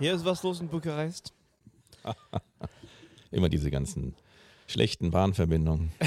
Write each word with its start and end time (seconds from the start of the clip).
Hier 0.00 0.14
ist 0.14 0.24
was 0.24 0.42
los 0.42 0.60
in 0.60 0.68
Bukarest. 0.68 1.32
Immer 3.30 3.48
diese 3.48 3.70
ganzen 3.70 4.14
schlechten 4.66 5.10
Bahnverbindungen. 5.10 5.92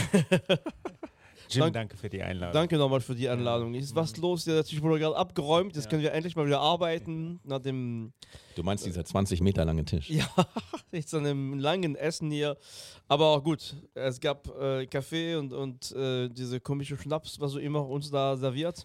Jim, 1.49 1.59
Dank- 1.61 1.73
danke 1.73 1.97
für 1.97 2.09
die 2.09 2.23
Einladung. 2.23 2.53
Danke 2.53 2.77
nochmal 2.77 3.01
für 3.01 3.13
die 3.13 3.29
Einladung. 3.29 3.75
Ist 3.75 3.93
was 3.95 4.17
los? 4.17 4.45
Der 4.45 4.63
Tisch 4.63 4.81
wurde 4.81 4.99
gerade 4.99 5.15
abgeräumt. 5.15 5.75
Jetzt 5.75 5.87
können 5.89 6.01
wir 6.01 6.11
endlich 6.11 6.35
mal 6.35 6.47
wieder 6.47 6.59
arbeiten. 6.59 7.39
Nach 7.43 7.59
dem, 7.59 8.11
Du 8.55 8.63
meinst 8.63 8.85
dieser 8.87 9.05
20 9.05 9.41
Meter 9.41 9.63
lange 9.63 9.85
Tisch? 9.85 10.09
ja, 10.09 10.27
jetzt 10.91 11.13
an 11.13 11.25
einem 11.27 11.59
langen 11.59 11.95
Essen 11.95 12.31
hier. 12.31 12.57
Aber 13.07 13.27
auch 13.27 13.43
gut. 13.43 13.75
Es 13.93 14.20
gab 14.20 14.48
äh, 14.59 14.87
Kaffee 14.87 15.35
und, 15.35 15.53
und 15.53 15.91
äh, 15.91 16.29
diese 16.29 16.59
komische 16.59 16.98
Schnaps, 16.98 17.39
was 17.39 17.51
so 17.51 17.59
immer 17.59 17.87
uns 17.87 18.09
da 18.09 18.35
serviert. 18.35 18.84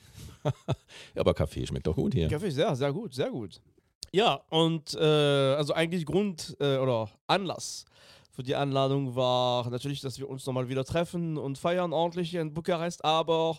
Aber 1.17 1.33
Kaffee 1.33 1.67
schmeckt 1.67 1.87
doch 1.87 1.97
gut 1.97 2.13
hier. 2.13 2.29
Kaffee, 2.29 2.51
sehr, 2.51 2.77
sehr 2.77 2.93
gut, 2.93 3.15
sehr 3.15 3.31
gut. 3.31 3.63
Ja, 4.13 4.41
und 4.51 4.95
äh, 4.95 4.99
also 5.05 5.75
eigentlich 5.75 6.07
Grund 6.07 6.57
äh, 6.61 6.77
oder 6.79 7.09
Anlass 7.27 7.85
für 8.31 8.43
die 8.43 8.55
Einladung 8.55 9.15
war 9.17 9.69
natürlich, 9.69 10.01
dass 10.01 10.19
wir 10.19 10.29
uns 10.31 10.47
nochmal 10.47 10.69
wieder 10.69 10.85
treffen 10.85 11.37
und 11.37 11.59
feiern 11.59 11.93
ordentlich 11.93 12.31
hier 12.31 12.41
in 12.41 12.55
Bukarest. 12.55 13.05
Aber 13.05 13.59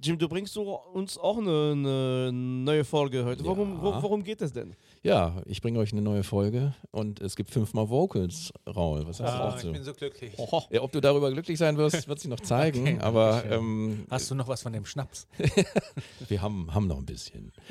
Jim, 0.00 0.18
du 0.18 0.28
bringst 0.28 0.54
du 0.56 0.62
uns 0.62 1.16
auch 1.18 1.38
eine, 1.38 1.72
eine 1.72 2.32
neue 2.32 2.84
Folge 2.84 3.24
heute. 3.24 3.44
Warum, 3.44 3.74
Ja. 3.76 3.82
wo, 3.82 4.02
worum 4.02 4.22
geht 4.24 4.40
es 4.42 4.52
denn? 4.52 4.74
Ja, 5.02 5.42
ich 5.44 5.60
bringe 5.60 5.78
euch 5.80 5.92
eine 5.92 6.02
neue 6.02 6.22
Folge 6.24 6.74
und 6.92 7.20
es 7.20 7.34
gibt 7.36 7.50
fünfmal 7.50 7.88
Vocals, 7.88 8.52
Raul. 8.66 9.06
Was 9.06 9.20
hast 9.20 9.34
du 9.34 9.38
Ah, 9.40 9.50
dazu? 9.52 9.66
ich 9.68 9.72
bin 9.74 9.82
so 9.84 9.92
glücklich. 9.92 10.32
Ja, 10.70 10.82
ob 10.82 10.90
du 10.92 11.00
darüber 11.00 11.30
glücklich 11.32 11.58
sein 11.58 11.76
wirst, 11.76 12.06
wird 12.08 12.18
sich 12.20 12.30
noch 12.30 12.40
zeigen. 12.40 12.82
Okay, 12.82 12.98
aber 13.00 13.44
ähm, 13.50 14.06
Hast 14.10 14.30
du 14.30 14.34
noch 14.36 14.46
was 14.48 14.62
von 14.62 14.72
dem 14.72 14.84
Schnaps? 14.84 15.26
wir 16.28 16.40
haben, 16.42 16.72
haben 16.72 16.86
noch 16.86 16.98
ein 16.98 17.06
bisschen. 17.06 17.52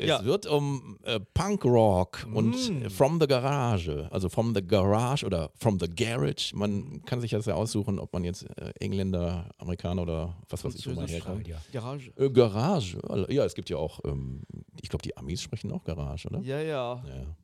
Es 0.00 0.06
Ja. 0.06 0.24
wird 0.24 0.46
um 0.46 0.96
äh, 1.02 1.18
Punk 1.34 1.64
Rock 1.64 2.24
und 2.32 2.54
Mm. 2.70 2.88
From 2.88 3.18
the 3.20 3.26
Garage, 3.26 4.06
also 4.12 4.28
From 4.28 4.54
the 4.54 4.62
Garage 4.62 5.26
oder 5.26 5.50
From 5.56 5.78
the 5.80 5.88
Garage. 5.88 6.54
Man 6.54 7.02
kann 7.04 7.20
sich 7.20 7.32
das 7.32 7.46
ja 7.46 7.54
aussuchen, 7.54 7.98
ob 7.98 8.12
man 8.12 8.22
jetzt 8.22 8.44
äh, 8.44 8.70
Engländer, 8.78 9.50
Amerikaner 9.58 10.02
oder 10.02 10.36
was 10.48 10.64
weiß 10.64 10.76
ich, 10.76 10.86
wo 10.88 10.92
man 10.92 11.08
herkommt. 11.08 11.48
Ja. 11.48 11.56
Garage. 11.72 12.12
Äh, 12.16 12.30
Garage, 12.30 12.96
ja, 13.28 13.44
es 13.44 13.54
gibt 13.54 13.70
ja 13.70 13.76
auch, 13.76 13.98
ähm, 14.04 14.42
ich 14.80 14.88
glaube, 14.88 15.02
die 15.02 15.16
Amis 15.16 15.42
sprechen 15.42 15.72
auch 15.72 15.82
Garage, 15.82 16.28
oder? 16.28 16.38
Ja, 16.40 16.60
ja. 16.60 17.02
Ja. 17.04 17.36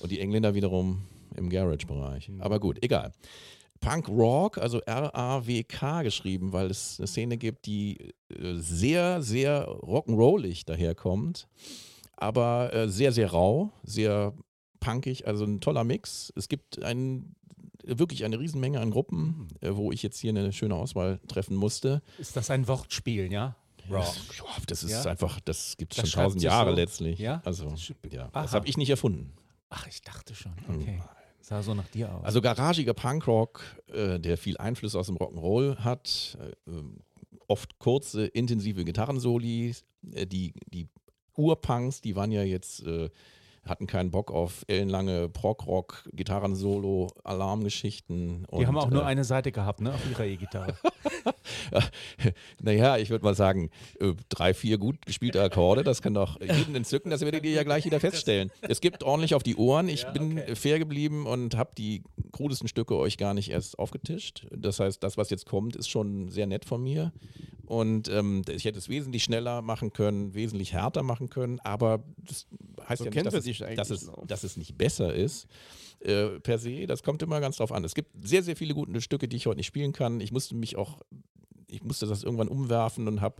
Und 0.00 0.10
die 0.10 0.20
Engländer 0.20 0.54
wiederum 0.54 1.02
im 1.36 1.50
Garage-Bereich. 1.50 2.30
Aber 2.38 2.60
gut, 2.60 2.78
egal. 2.82 3.12
Punk 3.84 4.08
Rock, 4.08 4.58
also 4.58 4.80
R-A-W-K 4.80 6.02
geschrieben, 6.02 6.52
weil 6.52 6.70
es 6.70 6.96
eine 6.98 7.06
Szene 7.06 7.36
gibt, 7.36 7.66
die 7.66 7.98
äh, 8.30 8.54
sehr, 8.54 9.22
sehr 9.22 9.68
rock'n'rollig 9.68 10.64
daherkommt, 10.66 11.48
aber 12.16 12.72
äh, 12.72 12.88
sehr, 12.88 13.12
sehr 13.12 13.30
rau, 13.30 13.72
sehr 13.82 14.32
punkig, 14.80 15.26
also 15.26 15.44
ein 15.44 15.60
toller 15.60 15.84
Mix. 15.84 16.32
Es 16.36 16.48
gibt 16.48 16.82
ein, 16.82 17.34
wirklich 17.84 18.24
eine 18.24 18.38
Riesenmenge 18.38 18.80
an 18.80 18.90
Gruppen, 18.90 19.48
äh, 19.60 19.70
wo 19.72 19.92
ich 19.92 20.02
jetzt 20.02 20.18
hier 20.18 20.30
eine 20.30 20.52
schöne 20.52 20.74
Auswahl 20.74 21.20
treffen 21.28 21.56
musste. 21.56 22.02
Ist 22.18 22.36
das 22.36 22.50
ein 22.50 22.66
Wortspiel, 22.68 23.32
ja? 23.32 23.56
Rock. 23.90 24.14
Das 24.66 24.82
ist 24.82 24.92
Ja? 25.04 25.10
einfach, 25.10 25.40
das 25.40 25.76
gibt 25.76 25.92
es 25.92 26.08
schon 26.10 26.22
tausend 26.22 26.42
Jahre 26.42 26.70
so. 26.70 26.76
letztlich. 26.76 27.18
Ja? 27.18 27.42
Also, 27.44 27.74
ja, 28.10 28.28
das 28.32 28.54
habe 28.54 28.66
ich 28.66 28.78
nicht 28.78 28.88
erfunden. 28.88 29.34
Ach, 29.68 29.86
ich 29.86 30.00
dachte 30.00 30.34
schon. 30.34 30.52
Okay. 30.68 31.02
Sah 31.44 31.62
so 31.62 31.74
nach 31.74 31.88
dir 31.88 32.10
aus. 32.10 32.24
Also 32.24 32.40
garagiger 32.40 32.94
Punkrock, 32.94 33.62
äh, 33.88 34.18
der 34.18 34.38
viel 34.38 34.56
Einfluss 34.56 34.94
aus 34.94 35.08
dem 35.08 35.18
Rock'n'Roll 35.18 35.76
hat, 35.76 36.38
äh, 36.40 36.72
oft 37.48 37.78
kurze, 37.78 38.24
intensive 38.24 38.82
Gitarrensoli. 38.82 39.74
Äh, 40.14 40.26
die, 40.26 40.54
die 40.72 40.88
Urpunks, 41.36 42.00
die 42.00 42.16
waren 42.16 42.32
ja 42.32 42.42
jetzt, 42.42 42.82
äh, 42.86 43.10
hatten 43.66 43.86
keinen 43.86 44.10
Bock 44.10 44.30
auf 44.30 44.64
ellenlange 44.68 45.28
Prog-Rock, 45.28 46.08
Gitarrensolo, 46.12 47.08
Alarmgeschichten. 47.24 48.46
die 48.52 48.66
haben 48.66 48.78
auch 48.78 48.90
nur 48.90 49.02
äh, 49.02 49.06
eine 49.06 49.24
Seite 49.24 49.52
gehabt, 49.52 49.80
ne? 49.80 49.92
Auf 49.94 50.10
ihrer 50.10 50.24
E-Gitarre. 50.26 50.74
Naja, 52.60 52.96
ich 52.96 53.10
würde 53.10 53.24
mal 53.24 53.34
sagen, 53.34 53.70
äh, 54.00 54.12
drei, 54.28 54.54
vier 54.54 54.78
gut 54.78 55.04
gespielte 55.06 55.42
Akkorde, 55.42 55.84
das 55.84 56.02
kann 56.02 56.14
doch 56.14 56.40
jeden 56.40 56.74
entzücken, 56.74 57.10
das 57.10 57.20
werdet 57.20 57.44
ihr 57.44 57.50
ja 57.52 57.62
gleich 57.62 57.84
wieder 57.84 58.00
feststellen. 58.00 58.50
Es 58.62 58.80
gibt 58.80 59.02
ordentlich 59.02 59.34
auf 59.34 59.42
die 59.42 59.56
Ohren. 59.56 59.88
Ich 59.88 60.02
Ja, 60.02 60.10
bin 60.10 60.38
okay. 60.38 60.54
fair 60.54 60.78
geblieben 60.78 61.26
und 61.26 61.56
habe 61.56 61.70
die 61.76 62.02
krudesten 62.32 62.68
Stücke 62.68 62.96
euch 62.96 63.18
gar 63.18 63.34
nicht 63.34 63.50
erst 63.50 63.78
aufgetischt. 63.78 64.46
Das 64.50 64.80
heißt, 64.80 65.02
das, 65.02 65.16
was 65.16 65.30
jetzt 65.30 65.46
kommt, 65.46 65.76
ist 65.76 65.88
schon 65.88 66.28
sehr 66.30 66.46
nett 66.46 66.64
von 66.64 66.82
mir. 66.82 67.12
Und 67.66 68.08
ähm, 68.08 68.42
ich 68.48 68.64
hätte 68.64 68.78
es 68.78 68.88
wesentlich 68.88 69.24
schneller 69.24 69.62
machen 69.62 69.92
können, 69.92 70.34
wesentlich 70.34 70.72
härter 70.72 71.02
machen 71.02 71.30
können, 71.30 71.60
aber 71.60 72.04
das 72.18 72.46
heißt 72.88 72.98
So 73.00 73.04
ja 73.06 73.10
nicht, 73.10 73.26
dass 73.26 73.34
es, 73.34 73.58
dass, 73.76 73.90
es, 73.90 74.10
dass 74.26 74.44
es 74.44 74.56
nicht 74.56 74.76
besser 74.76 75.14
ist. 75.14 75.46
Äh, 76.00 76.40
per 76.40 76.58
se, 76.58 76.86
das 76.86 77.02
kommt 77.02 77.22
immer 77.22 77.40
ganz 77.40 77.56
drauf 77.56 77.72
an. 77.72 77.84
Es 77.84 77.94
gibt 77.94 78.10
sehr, 78.26 78.42
sehr 78.42 78.56
viele 78.56 78.74
gute 78.74 79.00
Stücke, 79.00 79.28
die 79.28 79.36
ich 79.36 79.46
heute 79.46 79.56
nicht 79.56 79.66
spielen 79.66 79.92
kann. 79.92 80.20
Ich 80.20 80.32
musste 80.32 80.54
mich 80.54 80.76
auch 80.76 80.98
ich 81.74 81.82
musste 81.82 82.06
das 82.06 82.22
irgendwann 82.22 82.48
umwerfen 82.48 83.08
und 83.08 83.20
habe 83.20 83.36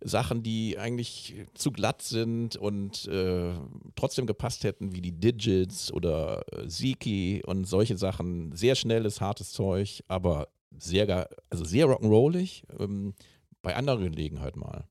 Sachen, 0.00 0.42
die 0.42 0.78
eigentlich 0.78 1.46
zu 1.54 1.72
glatt 1.72 2.02
sind 2.02 2.56
und 2.56 3.06
äh, 3.08 3.54
trotzdem 3.96 4.26
gepasst 4.26 4.64
hätten, 4.64 4.94
wie 4.94 5.00
die 5.00 5.12
Digits 5.12 5.92
oder 5.92 6.44
äh, 6.52 6.68
Ziki 6.68 7.42
und 7.46 7.64
solche 7.64 7.96
Sachen. 7.96 8.54
Sehr 8.54 8.74
schnelles, 8.74 9.20
hartes 9.20 9.52
Zeug, 9.52 10.02
aber 10.08 10.48
sehr, 10.76 11.28
also 11.48 11.64
sehr 11.64 11.86
rock'n'rollig. 11.86 12.64
Ähm, 12.78 13.14
bei 13.64 13.74
anderer 13.74 13.98
Gelegenheit 13.98 14.54
mal. 14.54 14.86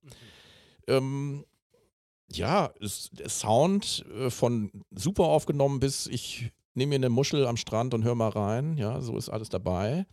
Ähm, 0.88 1.46
ja, 2.30 2.74
es, 2.82 3.10
der 3.12 3.30
Sound 3.30 4.06
äh, 4.14 4.30
von 4.30 4.72
super 4.92 5.24
aufgenommen 5.24 5.80
bis 5.80 6.08
ich 6.08 6.52
nehme 6.76 6.90
mir 6.90 6.96
eine 6.96 7.10
Muschel 7.10 7.46
am 7.46 7.58
Strand 7.58 7.94
und 7.94 8.04
hör 8.04 8.16
mal 8.16 8.30
rein. 8.30 8.78
Ja, 8.78 9.00
so 9.02 9.18
ist 9.18 9.30
alles 9.30 9.50
dabei. 9.50 10.06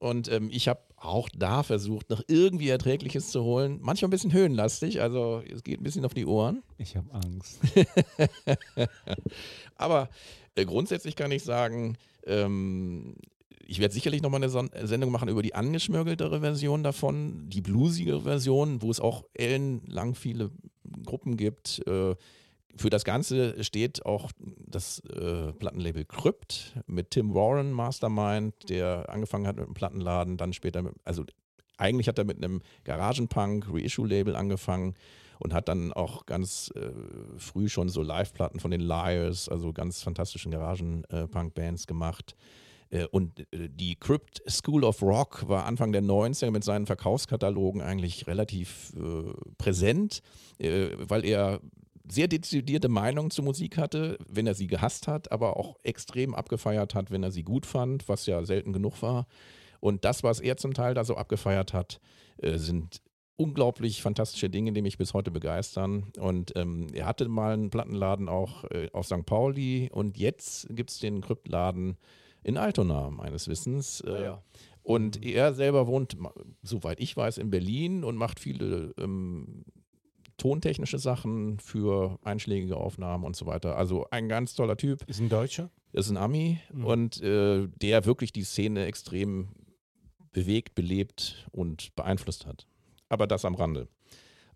Und 0.00 0.30
ähm, 0.30 0.48
ich 0.52 0.68
habe 0.68 0.80
auch 0.96 1.28
da 1.36 1.62
versucht, 1.62 2.10
noch 2.10 2.22
irgendwie 2.28 2.68
Erträgliches 2.68 3.30
zu 3.30 3.42
holen. 3.42 3.78
Manchmal 3.80 4.08
ein 4.08 4.10
bisschen 4.10 4.32
höhenlastig, 4.32 5.00
also 5.00 5.42
es 5.52 5.62
geht 5.62 5.80
ein 5.80 5.84
bisschen 5.84 6.04
auf 6.04 6.14
die 6.14 6.26
Ohren. 6.26 6.62
Ich 6.78 6.96
habe 6.96 7.12
Angst. 7.12 7.60
Aber 9.76 10.08
äh, 10.54 10.64
grundsätzlich 10.64 11.16
kann 11.16 11.32
ich 11.32 11.42
sagen, 11.42 11.96
ähm, 12.26 13.16
ich 13.70 13.80
werde 13.80 13.92
sicherlich 13.92 14.22
nochmal 14.22 14.42
eine 14.42 14.48
Son 14.48 14.70
Sendung 14.82 15.12
machen 15.12 15.28
über 15.28 15.42
die 15.42 15.54
angeschmörgeltere 15.54 16.40
Version 16.40 16.82
davon, 16.82 17.50
die 17.50 17.60
bluesigere 17.60 18.22
Version, 18.22 18.80
wo 18.80 18.90
es 18.90 18.98
auch 18.98 19.24
ellenlang 19.34 20.14
viele 20.14 20.50
Gruppen 21.04 21.36
gibt. 21.36 21.86
Äh, 21.86 22.16
für 22.76 22.90
das 22.90 23.04
Ganze 23.04 23.62
steht 23.62 24.06
auch 24.06 24.30
das 24.38 25.00
äh, 25.00 25.52
Plattenlabel 25.52 26.06
Crypt 26.06 26.76
mit 26.86 27.10
Tim 27.10 27.34
Warren, 27.34 27.72
Mastermind, 27.72 28.54
der 28.70 29.10
angefangen 29.10 29.46
hat 29.46 29.56
mit 29.56 29.66
einem 29.66 29.74
Plattenladen, 29.74 30.38
dann 30.38 30.54
später 30.54 30.80
mit, 30.80 30.94
also 31.04 31.26
eigentlich 31.76 32.08
hat 32.08 32.18
er 32.18 32.24
mit 32.24 32.38
einem 32.38 32.62
Garagenpunk 32.84 33.66
Reissue-Label 33.70 34.34
angefangen 34.34 34.94
und 35.40 35.52
hat 35.52 35.68
dann 35.68 35.92
auch 35.92 36.24
ganz 36.24 36.72
äh, 36.74 36.90
früh 37.36 37.68
schon 37.68 37.90
so 37.90 38.02
Live-Platten 38.02 38.60
von 38.60 38.70
den 38.70 38.80
Liars, 38.80 39.50
also 39.50 39.74
ganz 39.74 40.02
fantastischen 40.02 40.52
Garagen-Punk-Bands 40.52 41.86
gemacht. 41.86 42.34
Äh, 42.90 43.06
und 43.06 43.40
äh, 43.52 43.68
die 43.68 43.96
Crypt 43.96 44.42
School 44.48 44.84
of 44.84 45.02
Rock 45.02 45.48
war 45.48 45.66
Anfang 45.66 45.92
der 45.92 46.02
90er 46.02 46.50
mit 46.50 46.64
seinen 46.64 46.86
Verkaufskatalogen 46.86 47.82
eigentlich 47.82 48.26
relativ 48.26 48.92
äh, 48.96 49.32
präsent, 49.58 50.22
weil 50.58 51.24
er 51.24 51.60
sehr 52.10 52.26
dezidierte 52.26 52.88
Meinungen 52.88 53.30
zur 53.30 53.44
Musik 53.44 53.78
hatte, 53.78 54.18
wenn 54.28 54.46
er 54.46 54.54
sie 54.54 54.66
gehasst 54.66 55.06
hat, 55.06 55.30
aber 55.30 55.56
auch 55.56 55.76
extrem 55.84 56.34
abgefeiert 56.34 56.96
hat, 56.96 57.12
wenn 57.12 57.22
er 57.22 57.30
sie 57.30 57.44
gut 57.44 57.64
fand, 57.64 58.08
was 58.08 58.26
ja 58.26 58.44
selten 58.44 58.72
genug 58.72 59.00
war. 59.02 59.28
Und 59.78 60.04
das, 60.04 60.24
was 60.24 60.40
er 60.40 60.56
zum 60.56 60.74
Teil 60.74 60.94
da 60.94 61.04
so 61.04 61.16
abgefeiert 61.16 61.72
hat, 61.72 62.00
sind 62.42 63.02
unglaublich 63.36 64.02
fantastische 64.02 64.50
Dinge, 64.50 64.72
die 64.72 64.82
mich 64.82 64.98
bis 64.98 65.14
heute 65.14 65.30
begeistern. 65.30 66.10
Und 66.18 66.52
ähm, 66.56 66.88
er 66.92 67.06
hatte 67.06 67.28
mal 67.28 67.52
einen 67.52 67.70
Plattenladen 67.70 68.28
auch 68.28 68.64
äh, 68.64 68.88
auf 68.92 69.06
St. 69.06 69.24
Pauli 69.24 69.88
und 69.92 70.18
jetzt 70.18 70.66
gibt 70.74 70.90
es 70.90 70.98
den 70.98 71.20
Kryptladen 71.20 71.96
in 72.48 72.56
Altona, 72.56 73.10
meines 73.10 73.46
Wissens. 73.48 74.00
Äh, 74.00 74.24
ja. 74.24 74.42
Und 74.82 75.22
er 75.24 75.52
selber 75.52 75.86
wohnt, 75.86 76.16
soweit 76.62 76.98
ich 76.98 77.14
weiß, 77.16 77.38
in 77.38 77.50
Berlin 77.50 78.04
und 78.04 78.16
macht 78.16 78.40
viele 78.40 78.94
ähm, 78.98 79.64
tontechnische 80.38 80.98
Sachen 80.98 81.58
für 81.58 82.18
einschlägige 82.22 82.78
Aufnahmen 82.78 83.24
und 83.24 83.36
so 83.36 83.44
weiter. 83.44 83.76
Also 83.76 84.06
ein 84.10 84.28
ganz 84.28 84.54
toller 84.54 84.76
Typ. 84.76 85.02
Ist 85.06 85.20
ein 85.20 85.28
Deutscher? 85.28 85.70
ist 85.92 86.10
ein 86.10 86.16
Ami 86.16 86.60
und 86.72 87.20
äh, 87.22 87.66
der 87.66 88.04
wirklich 88.04 88.32
die 88.32 88.44
Szene 88.44 88.84
extrem 88.84 89.48
bewegt, 90.32 90.74
belebt 90.74 91.48
und 91.50 91.94
beeinflusst 91.96 92.46
hat. 92.46 92.66
Aber 93.08 93.26
das 93.26 93.44
am 93.44 93.54
Rande. 93.54 93.88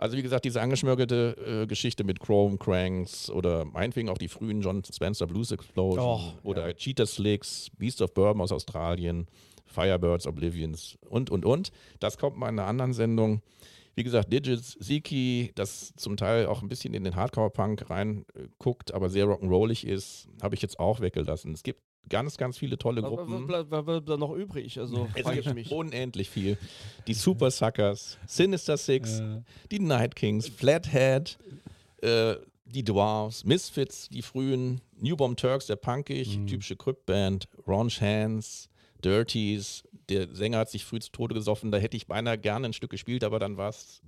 Also 0.03 0.17
wie 0.17 0.23
gesagt, 0.23 0.45
diese 0.45 0.61
angeschmörgelte 0.61 1.63
äh, 1.63 1.67
Geschichte 1.69 2.03
mit 2.03 2.19
Chrome 2.19 2.59
Cranks 2.59 3.31
oder 3.31 3.65
meinetwegen 3.65 4.09
auch 4.09 4.19
die 4.19 4.27
frühen 4.27 4.61
John 4.61 4.83
Spencer 4.85 5.29
Blues 5.29 5.53
Explosion 5.53 6.05
Oh, 6.05 6.33
oder 6.43 6.75
Cheetah 6.75 7.07
Slicks, 7.07 7.71
Beast 7.79 8.03
of 8.03 8.13
Bourbon 8.13 8.43
aus 8.43 8.51
Australien, 8.51 9.29
Firebirds, 9.65 10.27
Oblivions 10.27 10.99
und, 11.09 11.31
und, 11.31 11.45
und. 11.45 11.71
Das 12.01 12.19
kommt 12.19 12.37
mal 12.37 12.49
in 12.49 12.59
einer 12.59 12.67
anderen 12.67 12.95
Sendung. 12.95 13.43
Wie 13.95 14.03
gesagt, 14.03 14.33
Digits, 14.33 14.77
Ziki, 14.81 15.53
das 15.55 15.95
zum 15.95 16.17
Teil 16.17 16.47
auch 16.47 16.63
ein 16.63 16.69
bisschen 16.69 16.95
in 16.95 17.05
den 17.05 17.15
Hardcore-Punk 17.15 17.89
reinguckt, 17.89 18.93
aber 18.93 19.09
sehr 19.09 19.27
rock'n'rollig 19.27 19.87
ist, 19.87 20.27
habe 20.43 20.57
ich 20.57 20.63
jetzt 20.63 20.81
auch 20.81 20.99
weggelassen. 20.99 21.53
Es 21.53 21.63
gibt 21.63 21.81
ganz, 22.09 22.37
ganz 22.37 22.59
viele 22.59 22.79
tolle 22.79 23.03
Gruppen. 23.03 23.49
Was 23.49 23.69
bleibt 23.69 24.09
da 24.09 24.17
noch 24.17 24.33
übrig? 24.35 24.79
Also 24.79 25.09
es 25.15 25.25
gibt 25.25 25.47
ich 25.47 25.55
mich. 25.55 25.71
unendlich 25.71 26.31
viel. 26.31 26.59
Die 27.07 27.15
Super 27.15 27.51
Suckers, 27.51 28.19
Sinister 28.27 28.77
Six, 28.77 29.21
äh. 29.21 29.41
die 29.71 29.81
Night 29.81 30.15
Kings, 30.15 30.49
Flathead, 30.49 31.39
äh, 32.03 32.37
die 32.65 32.85
Dwarves, 32.85 33.45
Misfits, 33.45 34.09
die 34.09 34.23
frühen, 34.23 34.81
New 34.99 35.17
Bomb 35.17 35.37
Turks, 35.37 35.67
der 35.67 35.77
punkig, 35.77 36.39
mhm. 36.39 36.47
typische 36.47 36.77
Crypt-Band, 36.77 37.49
Ron 37.67 37.89
Chance, 37.89 38.69
Dirties, 39.05 39.85
der 40.09 40.35
Sänger 40.35 40.59
hat 40.59 40.71
sich 40.71 40.85
früh 40.85 41.01
zu 41.01 41.11
Tode 41.11 41.35
gesoffen, 41.35 41.71
da 41.71 41.79
hätte 41.79 41.97
ich 41.97 42.07
beinahe 42.07 42.39
gerne 42.39 42.67
ein 42.67 42.73
Stück 42.73 42.91
gespielt, 42.91 43.25
aber 43.25 43.39
dann 43.39 43.57
war 43.57 43.71
es 43.71 44.01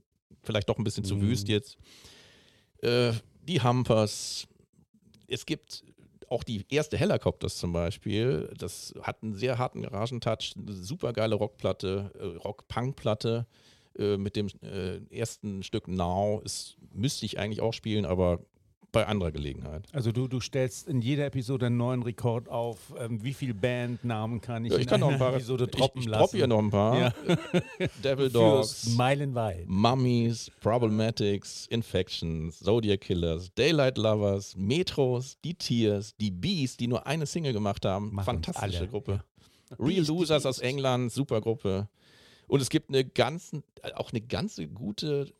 vielleicht 0.43 0.69
doch 0.69 0.79
ein 0.79 0.85
bisschen 0.85 1.05
mhm. 1.05 1.09
zu 1.09 1.21
wüst 1.21 1.49
jetzt. 1.49 1.79
Äh, 2.83 3.13
die 3.43 3.63
Humpers, 3.63 4.47
es 5.29 5.47
gibt 5.47 5.85
auch 6.29 6.45
die 6.45 6.65
erste 6.69 6.97
Helicopters 6.97 7.57
zum 7.57 7.73
Beispiel, 7.73 8.53
das 8.57 8.95
hat 9.03 9.23
einen 9.23 9.35
sehr 9.35 9.59
harten 9.59 9.83
Garagentouch, 9.83 10.55
eine 10.57 10.73
super 10.73 11.13
geile 11.13 11.35
Rockplatte, 11.35 12.11
äh, 12.19 12.39
Rock-Punk-Platte 12.39 13.47
äh, 13.99 14.17
mit 14.17 14.37
dem 14.37 14.49
äh, 14.63 14.99
ersten 15.11 15.63
Stück 15.63 15.89
Now. 15.89 16.43
Es 16.45 16.77
müsste 16.93 17.27
ich 17.27 17.39
eigentlich 17.39 17.61
auch 17.61 17.73
spielen, 17.73 18.07
aber 18.07 18.41
bei 18.95 19.07
anderer 19.07 19.33
Gelegenheit. 19.33 19.87
Also 19.93 20.13
du, 20.13 20.29
du 20.29 20.41
stellst 20.41 20.89
in 20.89 21.03
jeder 21.03 21.27
Episode 21.27 21.67
einen 21.67 21.77
neuen 21.77 22.03
Rekord 22.03 22.49
auf. 22.49 22.79
Ähm, 22.99 23.23
wie 23.23 23.35
viele 23.35 23.53
Bandnamen 23.53 24.41
kann 24.41 24.65
ich 24.65 24.73
ja, 24.73 24.79
ich 24.79 24.85
in 24.85 24.89
kann 24.89 25.01
noch 25.01 25.11
ein 25.11 25.19
paar, 25.19 25.35
Episode 25.35 25.67
droppen 25.67 26.01
ich, 26.01 26.07
ich 26.07 26.11
lassen? 26.11 26.37
Ich 26.37 26.41
hier 26.41 26.47
noch 26.47 26.61
ein 26.61 26.71
paar. 26.71 26.99
Ja. 26.99 27.13
Devil 28.03 28.31
Dogs, 28.31 28.95
Meilenweit. 28.97 29.69
Mummies, 29.69 30.51
Problematics, 30.61 31.67
Infections, 31.67 32.61
Zodiac 32.61 33.03
Killers, 33.03 33.53
Daylight 33.55 33.99
Lovers, 33.99 34.57
Metros, 34.57 35.37
die 35.45 35.55
Tears, 35.55 36.15
die 36.17 36.31
Bees, 36.31 36.77
die 36.77 36.87
nur 36.87 37.07
eine 37.07 37.27
Single 37.27 37.53
gemacht 37.53 37.85
haben. 37.85 38.15
Machen 38.15 38.25
Fantastische 38.25 38.89
Gruppe. 38.89 39.23
Ja. 39.71 39.77
Real 39.79 40.05
Losers 40.07 40.47
aus 40.47 40.61
England, 40.61 41.13
super 41.13 41.41
Gruppe. 41.41 41.89
Und 42.47 42.61
es 42.63 42.71
gibt 42.71 42.91
eine 42.91 43.05
ganzen, 43.05 43.65
auch 43.95 44.13
eine 44.13 44.21
ganze 44.21 44.69
gute 44.69 45.33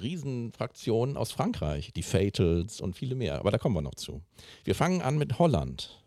Riesenfraktionen 0.00 1.16
aus 1.16 1.32
Frankreich, 1.32 1.92
die 1.94 2.02
Fatals 2.02 2.80
und 2.80 2.96
viele 2.96 3.14
mehr. 3.14 3.38
Aber 3.38 3.50
da 3.50 3.58
kommen 3.58 3.74
wir 3.74 3.82
noch 3.82 3.94
zu. 3.94 4.22
Wir 4.64 4.74
fangen 4.74 5.02
an 5.02 5.18
mit 5.18 5.38
Holland. 5.38 6.02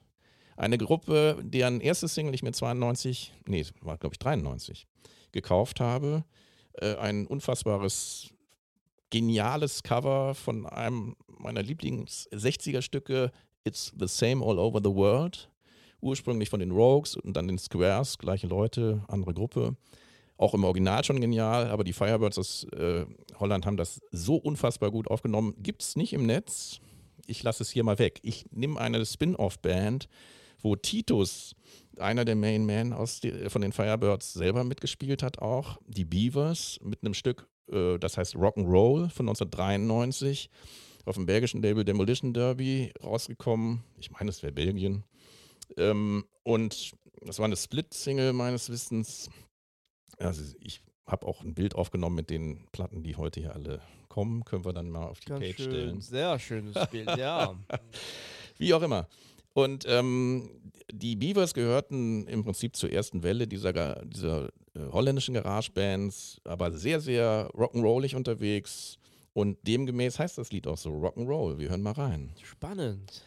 Eine 0.57 0.77
Gruppe, 0.77 1.37
deren 1.41 1.79
erstes 1.79 2.13
Single 2.13 2.33
ich 2.33 2.43
mir 2.43 2.51
92, 2.51 3.33
nee, 3.45 3.65
war 3.81 3.97
glaube 3.97 4.15
ich 4.15 4.19
93, 4.19 4.87
gekauft 5.31 5.79
habe. 5.79 6.25
Äh, 6.73 6.95
ein 6.95 7.27
unfassbares, 7.27 8.29
geniales 9.09 9.83
Cover 9.83 10.35
von 10.35 10.65
einem 10.65 11.15
meiner 11.27 11.61
Lieblings-60er-Stücke, 11.61 13.31
It's 13.63 13.93
the 13.97 14.07
Same 14.07 14.45
All 14.45 14.59
Over 14.59 14.81
the 14.83 14.93
World. 14.93 15.49
Ursprünglich 16.01 16.49
von 16.49 16.59
den 16.59 16.71
Rogues 16.71 17.15
und 17.15 17.35
dann 17.35 17.47
den 17.47 17.57
Squares, 17.57 18.17
gleiche 18.17 18.47
Leute, 18.47 19.03
andere 19.07 19.33
Gruppe. 19.33 19.75
Auch 20.39 20.53
im 20.53 20.63
Original 20.63 21.03
schon 21.03 21.19
genial, 21.19 21.69
aber 21.69 21.83
die 21.83 21.91
Firebirds 21.91 22.37
aus 22.37 22.63
äh, 22.71 23.05
Holland 23.41 23.65
haben 23.65 23.75
das 23.75 23.99
so 24.11 24.35
unfassbar 24.37 24.89
gut 24.89 25.09
aufgenommen. 25.09 25.53
Gibt 25.57 25.81
es 25.81 25.97
nicht 25.97 26.13
im 26.13 26.25
Netz. 26.25 26.79
Ich 27.27 27.43
lasse 27.43 27.61
es 27.61 27.69
hier 27.69 27.83
mal 27.83 27.99
weg. 27.99 28.21
Ich 28.23 28.45
nehme 28.49 28.79
eine 28.79 29.05
Spin-off-Band, 29.05 30.07
wo 30.61 30.77
Titus, 30.77 31.57
einer 31.97 32.23
der 32.23 32.37
Main 32.37 32.65
Men 32.65 32.95
die, 33.21 33.49
von 33.49 33.61
den 33.61 33.73
Firebirds, 33.73 34.31
selber 34.31 34.63
mitgespielt 34.63 35.23
hat, 35.23 35.39
auch. 35.39 35.77
Die 35.87 36.05
Beavers 36.05 36.79
mit 36.81 37.03
einem 37.03 37.15
Stück, 37.15 37.49
äh, 37.69 37.99
das 37.99 38.17
heißt 38.17 38.37
Rock'n'Roll 38.37 39.09
von 39.09 39.27
1993, 39.27 40.49
auf 41.03 41.15
dem 41.15 41.25
belgischen 41.25 41.61
Label 41.61 41.83
Demolition 41.83 42.33
Derby 42.33 42.93
rausgekommen. 43.03 43.83
Ich 43.99 44.09
meine, 44.11 44.29
es 44.29 44.41
wäre 44.41 44.53
Belgien. 44.53 45.03
Ähm, 45.75 46.23
und 46.43 46.93
das 47.25 47.39
war 47.39 47.45
eine 47.45 47.57
Split-Single 47.57 48.31
meines 48.31 48.69
Wissens. 48.69 49.29
Also 50.17 50.43
ich 50.59 50.81
habe 51.05 51.25
auch 51.27 51.41
ein 51.41 51.53
Bild 51.53 51.75
aufgenommen 51.75 52.15
mit 52.15 52.29
den 52.29 52.67
Platten, 52.71 53.03
die 53.03 53.15
heute 53.15 53.39
hier 53.39 53.55
alle 53.55 53.81
kommen. 54.09 54.43
Können 54.45 54.65
wir 54.65 54.73
dann 54.73 54.89
mal 54.89 55.07
auf 55.07 55.19
die 55.19 55.27
Ganz 55.27 55.41
Page 55.41 55.55
schön. 55.55 55.71
stellen. 55.71 56.01
Sehr 56.01 56.39
schönes 56.39 56.87
Bild, 56.89 57.17
ja. 57.17 57.55
Wie 58.57 58.73
auch 58.73 58.81
immer. 58.81 59.07
Und 59.53 59.85
ähm, 59.87 60.49
die 60.91 61.15
Beavers 61.15 61.53
gehörten 61.53 62.27
im 62.27 62.43
Prinzip 62.43 62.75
zur 62.75 62.91
ersten 62.91 63.23
Welle 63.23 63.47
dieser, 63.47 64.05
dieser 64.05 64.49
äh, 64.75 64.79
holländischen 64.91 65.33
Garagebands, 65.33 66.39
aber 66.43 66.71
sehr, 66.71 66.99
sehr 66.99 67.49
rock'n'rollig 67.53 68.15
unterwegs. 68.15 68.97
Und 69.33 69.57
demgemäß 69.67 70.19
heißt 70.19 70.37
das 70.37 70.51
Lied 70.51 70.67
auch 70.67 70.77
so 70.77 70.89
Rock'n'Roll. 70.89 71.59
Wir 71.59 71.69
hören 71.69 71.81
mal 71.81 71.93
rein. 71.93 72.33
Spannend. 72.43 73.23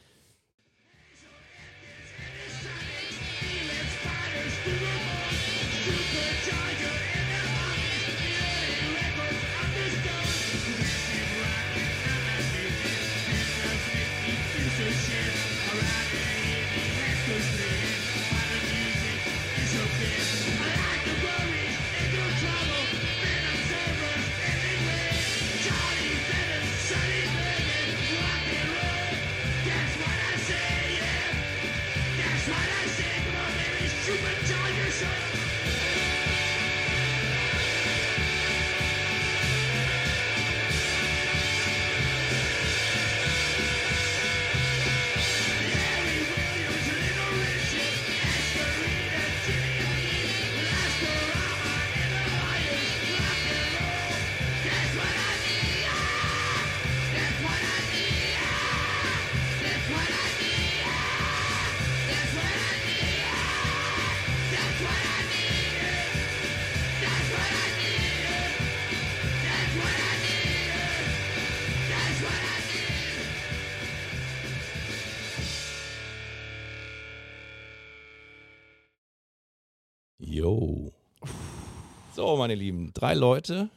So, 82.33 82.39
meine 82.39 82.55
Lieben, 82.55 82.95
drei 82.95 83.13
Leute, 83.13 83.69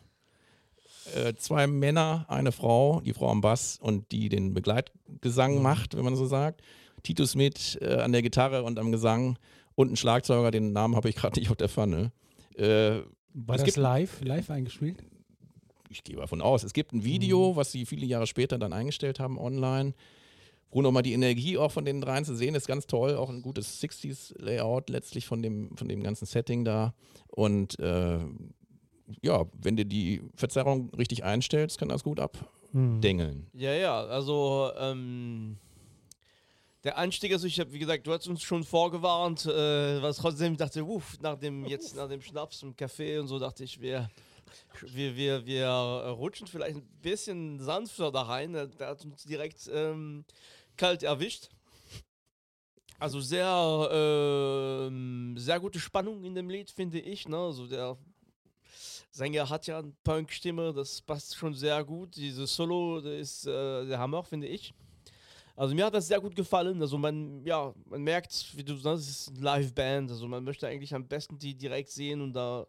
äh, 1.14 1.34
zwei 1.36 1.68
Männer, 1.68 2.24
eine 2.30 2.54
Frau, 2.54 3.02
die 3.02 3.12
Frau 3.12 3.30
am 3.30 3.42
Bass 3.42 3.78
und 3.82 4.14
die 4.14 4.30
den 4.30 4.54
Begleitgesang 4.54 5.58
mhm. 5.58 5.62
macht, 5.62 5.98
wenn 5.98 6.06
man 6.06 6.16
so 6.16 6.26
sagt. 6.26 6.62
Titus 7.04 7.32
Smith 7.32 7.78
äh, 7.82 7.96
an 7.96 8.14
der 8.14 8.22
Gitarre 8.22 8.64
und 8.64 8.80
am 8.80 8.94
Gesang 8.94 9.38
und 9.76 9.92
ein 9.92 9.98
Schlagzeuger, 9.98 10.52
den 10.52 10.72
Namen 10.72 10.96
habe 10.96 11.10
ich 11.10 11.18
gerade 11.18 11.38
nicht 11.38 11.50
auf 11.50 11.58
der 11.58 11.68
Pfanne. 11.68 12.14
Äh, 12.56 13.02
War 13.34 13.58
das 13.58 13.76
live, 13.76 14.22
live 14.24 14.50
eingespielt? 14.50 15.04
Ich 15.90 16.06
gehe 16.06 16.16
davon 16.16 16.40
aus. 16.40 16.64
Es 16.64 16.72
gibt 16.72 16.94
ein 16.94 17.04
Video, 17.04 17.52
mhm. 17.52 17.56
was 17.58 17.74
sie 17.74 17.86
viele 17.86 18.06
Jahre 18.06 18.26
später 18.26 18.58
dann 18.58 18.72
eingestellt 18.72 19.20
haben 19.20 19.38
online 19.38 19.94
wo 20.72 20.82
nochmal 20.82 21.04
die 21.04 21.14
Energie 21.14 21.58
auch 21.58 21.72
von 21.72 21.86
den 21.86 22.02
dreien 22.02 22.26
zu 22.26 22.36
sehen 22.36 22.56
ist, 22.56 22.68
ganz 22.68 22.88
toll. 22.88 23.16
Auch 23.16 23.30
ein 23.30 23.42
gutes 23.42 23.82
60s-Layout 23.82 24.90
letztlich 24.90 25.26
von 25.26 25.42
dem, 25.42 25.76
von 25.78 25.88
dem 25.88 26.04
ganzen 26.04 26.26
Setting 26.26 26.66
da. 26.66 26.94
Und 27.28 27.80
äh, 27.80 28.20
ja, 29.22 29.46
wenn 29.62 29.78
du 29.78 29.86
die 29.86 30.22
Verzerrung 30.36 30.90
richtig 30.98 31.24
einstellst, 31.24 31.78
kann 31.78 31.90
das 31.90 32.04
gut 32.04 32.20
abdengeln. 32.20 33.48
Ja, 33.54 33.74
ja, 33.74 34.04
also 34.06 34.72
ähm, 34.78 35.58
der 36.84 36.98
Anstieg, 36.98 37.34
also 37.34 37.48
ich 37.48 37.60
habe, 37.60 37.74
wie 37.74 37.80
gesagt, 37.80 38.06
du 38.06 38.14
hast 38.14 38.28
uns 38.28 38.44
schon 38.44 38.64
vorgewarnt, 38.64 39.46
äh, 39.46 40.02
was 40.02 40.18
trotzdem 40.18 40.56
dachte, 40.56 40.84
uff, 40.84 41.20
nach 41.22 41.36
dem 41.36 41.66
jetzt 41.66 41.96
nach 41.96 42.08
dem 42.08 42.22
Schnaps 42.22 42.62
im 42.64 42.76
Café 42.76 43.20
und 43.20 43.28
so 43.28 43.40
dachte 43.40 43.64
ich, 43.64 43.82
wir 43.82 44.10
wir, 44.82 45.16
wir, 45.16 45.46
wir 45.46 45.68
rutschen 45.68 46.48
vielleicht 46.48 46.78
ein 46.78 46.88
bisschen 47.02 47.60
sanfter 47.60 48.12
da 48.12 48.24
rein. 48.24 48.54
Der 48.54 48.88
hat 48.88 49.06
uns 49.06 49.24
direkt 49.24 49.70
ähm, 49.74 50.26
kalt 50.78 51.04
erwischt. 51.04 51.50
Also 52.98 53.20
sehr, 53.20 53.46
äh, 53.92 55.40
sehr 55.40 55.60
gute 55.60 55.80
Spannung 55.80 56.24
in 56.24 56.34
dem 56.34 56.50
Lied, 56.50 56.72
finde 56.72 57.00
ich. 57.00 57.28
Ne? 57.28 57.38
Also 57.38 57.68
der 57.68 57.98
Sänger 59.12 59.50
hat 59.50 59.68
ja 59.68 59.80
eine 59.80 59.94
Punk-Stimme, 60.04 60.74
das 60.74 61.02
passt 61.02 61.36
schon 61.36 61.54
sehr 61.54 61.84
gut. 61.84 62.16
Diese 62.16 62.48
Solo 62.48 63.00
ist 63.00 63.48
äh, 63.48 63.86
der 63.86 64.00
Hammer, 64.00 64.24
finde 64.24 64.48
ich. 64.48 64.74
Also 65.58 65.74
mir 65.74 65.86
hat 65.86 65.94
das 65.94 66.08
sehr 66.08 66.20
gut 66.20 66.36
gefallen. 66.36 66.82
Also 66.82 66.98
man, 66.98 67.44
ja, 67.46 67.74
man 67.86 68.02
merkt, 68.02 68.56
wie 68.58 68.64
du 68.64 68.76
sagst, 68.76 69.04
es 69.04 69.22
ist 69.22 69.30
eine 69.30 69.40
Live-Band. 69.40 70.12
Also 70.12 70.28
man 70.28 70.44
möchte 70.44 70.68
eigentlich 70.68 70.94
am 70.94 71.08
besten 71.08 71.38
die 71.38 71.56
direkt 71.56 71.90
sehen 71.90 72.22
und 72.22 72.34
da 72.34 72.68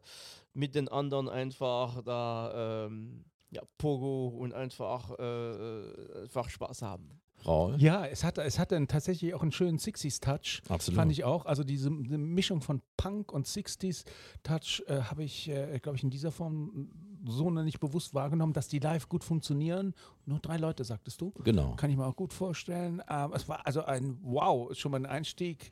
mit 0.56 0.74
den 0.74 0.88
anderen 0.88 1.28
einfach 1.28 2.02
da 2.02 2.86
ähm, 2.86 3.24
ja, 3.50 3.62
Pogo 3.78 4.28
und 4.28 4.54
einfach, 4.54 5.10
äh, 5.18 6.22
einfach 6.22 6.48
Spaß 6.48 6.82
haben. 6.82 7.20
Raul. 7.44 7.76
Ja, 7.78 8.06
es 8.06 8.24
hatte, 8.24 8.42
es 8.42 8.58
hatte 8.58 8.74
einen, 8.74 8.88
tatsächlich 8.88 9.34
auch 9.34 9.42
einen 9.42 9.52
schönen 9.52 9.78
60s-Touch. 9.78 10.62
Absolut. 10.68 10.96
Fand 10.96 11.12
ich 11.12 11.24
auch. 11.24 11.44
Also 11.44 11.62
diese, 11.62 11.90
diese 11.90 12.18
Mischung 12.18 12.62
von 12.62 12.80
Punk 12.96 13.32
und 13.32 13.46
60s-Touch 13.46 14.82
äh, 14.88 15.02
habe 15.02 15.22
ich, 15.22 15.48
äh, 15.48 15.78
glaube 15.78 15.96
ich, 15.96 16.02
in 16.02 16.10
dieser 16.10 16.32
Form 16.32 16.90
so 17.28 17.50
noch 17.50 17.62
nicht 17.62 17.78
bewusst 17.78 18.14
wahrgenommen, 18.14 18.52
dass 18.52 18.68
die 18.68 18.78
live 18.78 19.08
gut 19.08 19.22
funktionieren. 19.22 19.94
Nur 20.24 20.38
drei 20.38 20.56
Leute, 20.56 20.82
sagtest 20.84 21.20
du? 21.20 21.32
Genau. 21.44 21.74
Kann 21.76 21.90
ich 21.90 21.96
mir 21.96 22.06
auch 22.06 22.16
gut 22.16 22.32
vorstellen. 22.32 23.02
Ähm, 23.08 23.32
es 23.34 23.48
war 23.48 23.66
also 23.66 23.84
ein 23.84 24.18
Wow, 24.22 24.70
ist 24.70 24.78
schon 24.78 24.92
mal 24.92 24.98
ein 24.98 25.06
Einstieg. 25.06 25.70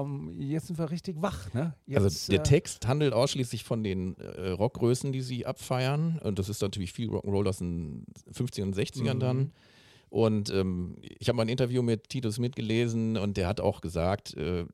Ähm, 0.00 0.34
jetzt 0.40 0.66
sind 0.68 0.78
wir 0.78 0.90
richtig 0.90 1.20
wach. 1.20 1.52
Ne? 1.54 1.74
Jetzt, 1.86 2.02
also 2.02 2.30
der 2.32 2.40
äh, 2.40 2.42
Text 2.42 2.86
handelt 2.86 3.12
ausschließlich 3.12 3.64
von 3.64 3.82
den 3.84 4.16
äh, 4.18 4.50
Rockgrößen, 4.50 5.12
die 5.12 5.20
sie 5.20 5.46
abfeiern. 5.46 6.18
Und 6.22 6.38
das 6.38 6.48
ist 6.48 6.62
natürlich 6.62 6.92
viel 6.92 7.08
Rock'n'Roll 7.10 7.48
aus 7.48 7.58
den 7.58 8.06
50ern 8.32 8.62
und 8.64 8.76
60ern 8.76 9.14
Mhm. 9.14 9.20
dann. 9.20 9.52
Und 10.08 10.50
ähm, 10.50 10.96
ich 11.18 11.28
habe 11.28 11.36
mal 11.36 11.42
ein 11.42 11.48
Interview 11.48 11.82
mit 11.82 12.08
Titus 12.08 12.38
mitgelesen 12.38 13.16
und 13.16 13.36
der 13.36 13.48
hat 13.48 13.60
auch 13.60 13.80
gesagt, 13.80 14.34
äh, 14.34 14.64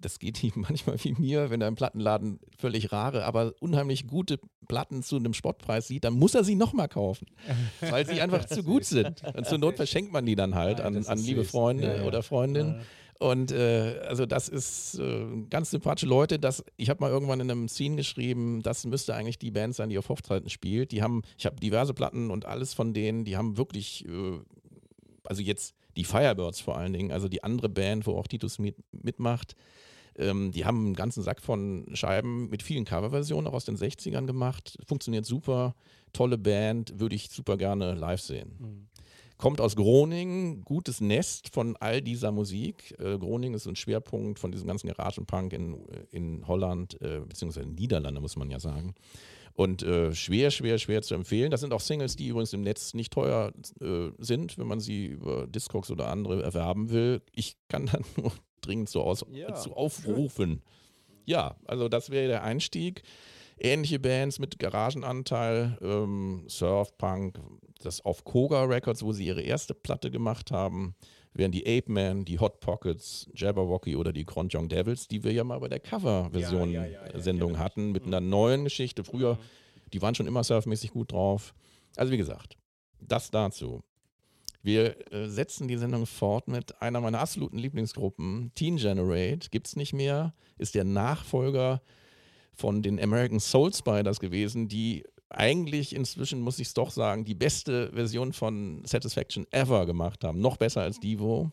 das 0.00 0.18
geht 0.18 0.42
ihm 0.42 0.52
manchmal 0.68 0.96
wie 1.04 1.12
mir, 1.18 1.50
wenn 1.50 1.60
er 1.60 1.68
im 1.68 1.74
Plattenladen 1.74 2.38
völlig 2.58 2.90
rare, 2.92 3.24
aber 3.24 3.52
unheimlich 3.60 4.06
gute 4.06 4.38
Platten 4.66 5.02
zu 5.02 5.16
einem 5.16 5.34
Spottpreis 5.34 5.88
sieht, 5.88 6.04
dann 6.04 6.14
muss 6.14 6.34
er 6.34 6.44
sie 6.44 6.54
nochmal 6.54 6.88
kaufen, 6.88 7.26
weil 7.80 8.06
sie 8.06 8.20
einfach 8.20 8.44
zu 8.46 8.62
gut 8.62 8.84
sind. 8.84 9.22
Und 9.34 9.46
zur 9.46 9.58
Not 9.58 9.76
verschenkt 9.76 10.12
man 10.12 10.24
die 10.26 10.36
dann 10.36 10.54
halt 10.54 10.80
an, 10.80 10.96
an 11.06 11.18
liebe. 11.18 11.44
Freunde 11.44 11.84
Ja, 11.86 11.96
ja. 11.96 12.04
oder 12.06 12.22
Freundinnen. 12.22 12.80
Und 13.18 13.50
äh, 13.50 14.00
also 14.06 14.26
das 14.26 14.48
ist 14.48 14.98
äh, 14.98 15.26
ganz 15.50 15.70
sympathische 15.70 16.06
Leute. 16.06 16.38
Das, 16.38 16.64
ich 16.76 16.88
habe 16.88 17.00
mal 17.00 17.10
irgendwann 17.10 17.40
in 17.40 17.50
einem 17.50 17.68
Scene 17.68 17.96
geschrieben, 17.96 18.62
das 18.62 18.86
müsste 18.86 19.14
eigentlich 19.14 19.38
die 19.38 19.50
Band 19.50 19.74
sein, 19.74 19.88
die 19.88 19.98
auf 19.98 20.08
Hochzeiten 20.08 20.48
spielt. 20.48 20.92
Die 20.92 21.02
haben, 21.02 21.22
ich 21.36 21.44
habe 21.44 21.56
diverse 21.56 21.94
Platten 21.94 22.30
und 22.30 22.46
alles 22.46 22.74
von 22.74 22.94
denen, 22.94 23.24
die 23.24 23.36
haben 23.36 23.56
wirklich, 23.56 24.06
äh, 24.06 24.38
also 25.24 25.42
jetzt 25.42 25.74
die 25.96 26.04
Firebirds 26.04 26.60
vor 26.60 26.78
allen 26.78 26.92
Dingen, 26.92 27.10
also 27.10 27.28
die 27.28 27.42
andere 27.42 27.68
Band, 27.68 28.06
wo 28.06 28.16
auch 28.16 28.28
Titus 28.28 28.60
mit, 28.60 28.76
mitmacht, 28.92 29.56
ähm, 30.14 30.52
die 30.52 30.64
haben 30.64 30.86
einen 30.86 30.94
ganzen 30.94 31.24
Sack 31.24 31.40
von 31.40 31.86
Scheiben 31.94 32.48
mit 32.50 32.62
vielen 32.62 32.84
Coverversionen 32.84 33.48
auch 33.48 33.54
aus 33.54 33.64
den 33.64 33.76
60ern 33.76 34.26
gemacht. 34.26 34.78
Funktioniert 34.86 35.26
super, 35.26 35.74
tolle 36.12 36.38
Band, 36.38 37.00
würde 37.00 37.16
ich 37.16 37.30
super 37.30 37.56
gerne 37.56 37.94
live 37.94 38.20
sehen 38.20 38.88
kommt 39.38 39.60
aus 39.60 39.76
Groningen, 39.76 40.64
gutes 40.64 41.00
Nest 41.00 41.54
von 41.54 41.76
all 41.76 42.02
dieser 42.02 42.32
Musik. 42.32 42.94
Äh, 42.98 43.18
Groningen 43.18 43.54
ist 43.54 43.66
ein 43.66 43.76
Schwerpunkt 43.76 44.38
von 44.38 44.52
diesem 44.52 44.66
ganzen 44.66 44.88
Garagenpunk 44.88 45.52
in, 45.52 45.76
in 46.10 46.46
Holland, 46.46 47.00
äh, 47.00 47.20
beziehungsweise 47.20 47.64
in 47.64 47.70
den 47.70 47.80
Niederlanden, 47.80 48.20
muss 48.20 48.36
man 48.36 48.50
ja 48.50 48.58
sagen. 48.58 48.94
Und 49.54 49.82
äh, 49.82 50.14
schwer, 50.14 50.50
schwer, 50.50 50.78
schwer 50.78 51.02
zu 51.02 51.14
empfehlen. 51.14 51.50
Das 51.50 51.60
sind 51.60 51.72
auch 51.72 51.80
Singles, 51.80 52.14
die 52.14 52.28
übrigens 52.28 52.52
im 52.52 52.62
Netz 52.62 52.94
nicht 52.94 53.12
teuer 53.12 53.52
äh, 53.80 54.10
sind, 54.18 54.58
wenn 54.58 54.68
man 54.68 54.78
sie 54.78 55.06
über 55.06 55.46
Discogs 55.46 55.90
oder 55.90 56.08
andere 56.08 56.42
erwerben 56.42 56.90
will. 56.90 57.22
Ich 57.32 57.56
kann 57.68 57.86
dann 57.86 58.04
nur 58.16 58.32
dringend 58.60 58.88
so 58.88 59.02
aus, 59.02 59.24
Ja, 59.32 59.54
zu 59.54 59.74
aufrufen. 59.74 60.62
Ja, 61.26 61.56
also 61.64 61.88
das 61.88 62.10
wäre 62.10 62.28
der 62.28 62.42
Einstieg. 62.44 63.02
Ähnliche 63.58 63.98
Bands 63.98 64.38
mit 64.38 64.60
Garagenanteil, 64.60 65.76
ähm, 65.82 66.44
Surf, 66.46 66.96
Punk, 66.96 67.40
das 67.84 68.04
auf 68.04 68.24
Koga 68.24 68.64
Records, 68.64 69.02
wo 69.02 69.12
sie 69.12 69.26
ihre 69.26 69.42
erste 69.42 69.74
Platte 69.74 70.10
gemacht 70.10 70.50
haben, 70.50 70.94
wären 71.32 71.52
die 71.52 71.66
Ape 71.66 71.90
Man, 71.90 72.24
die 72.24 72.38
Hot 72.38 72.60
Pockets, 72.60 73.28
Jabberwocky 73.34 73.96
oder 73.96 74.12
die 74.12 74.24
Kronjong 74.24 74.68
Devils, 74.68 75.08
die 75.08 75.22
wir 75.22 75.32
ja 75.32 75.44
mal 75.44 75.60
bei 75.60 75.68
der 75.68 75.80
Cover-Version 75.80 76.70
Ja, 76.72 76.84
ja, 76.84 77.06
ja, 77.06 77.58
hatten, 77.58 77.92
mit 77.92 78.04
einer 78.04 78.20
neuen 78.20 78.64
Geschichte. 78.64 79.04
Früher, 79.04 79.38
die 79.92 80.02
waren 80.02 80.14
schon 80.14 80.26
immer 80.26 80.44
surfmäßig 80.44 80.90
gut 80.90 81.12
drauf. 81.12 81.54
Also 81.96 82.12
wie 82.12 82.16
gesagt, 82.16 82.56
das 83.00 83.30
dazu. 83.30 83.82
Wir 84.62 85.12
äh, 85.12 85.28
setzen 85.28 85.68
die 85.68 85.76
Sendung 85.76 86.04
fort 86.04 86.48
mit 86.48 86.82
einer 86.82 87.00
meiner 87.00 87.20
absoluten 87.20 87.58
Lieblingsgruppen, 87.58 88.52
Teen 88.54 88.76
Generate, 88.76 89.48
gibt 89.50 89.68
es 89.68 89.76
nicht 89.76 89.92
mehr, 89.92 90.34
ist 90.58 90.74
der 90.74 90.84
Nachfolger 90.84 91.80
von 92.52 92.82
den 92.82 93.00
American 93.00 93.38
Soul 93.38 93.72
Spiders 93.72 94.18
gewesen, 94.18 94.68
die 94.68 95.04
eigentlich 95.30 95.94
inzwischen, 95.94 96.40
muss 96.40 96.58
ich 96.58 96.68
es 96.68 96.74
doch 96.74 96.90
sagen, 96.90 97.24
die 97.24 97.34
beste 97.34 97.90
Version 97.92 98.32
von 98.32 98.82
Satisfaction 98.84 99.46
ever 99.50 99.86
gemacht 99.86 100.24
haben. 100.24 100.40
Noch 100.40 100.56
besser 100.56 100.82
als 100.82 101.00
Divo, 101.00 101.52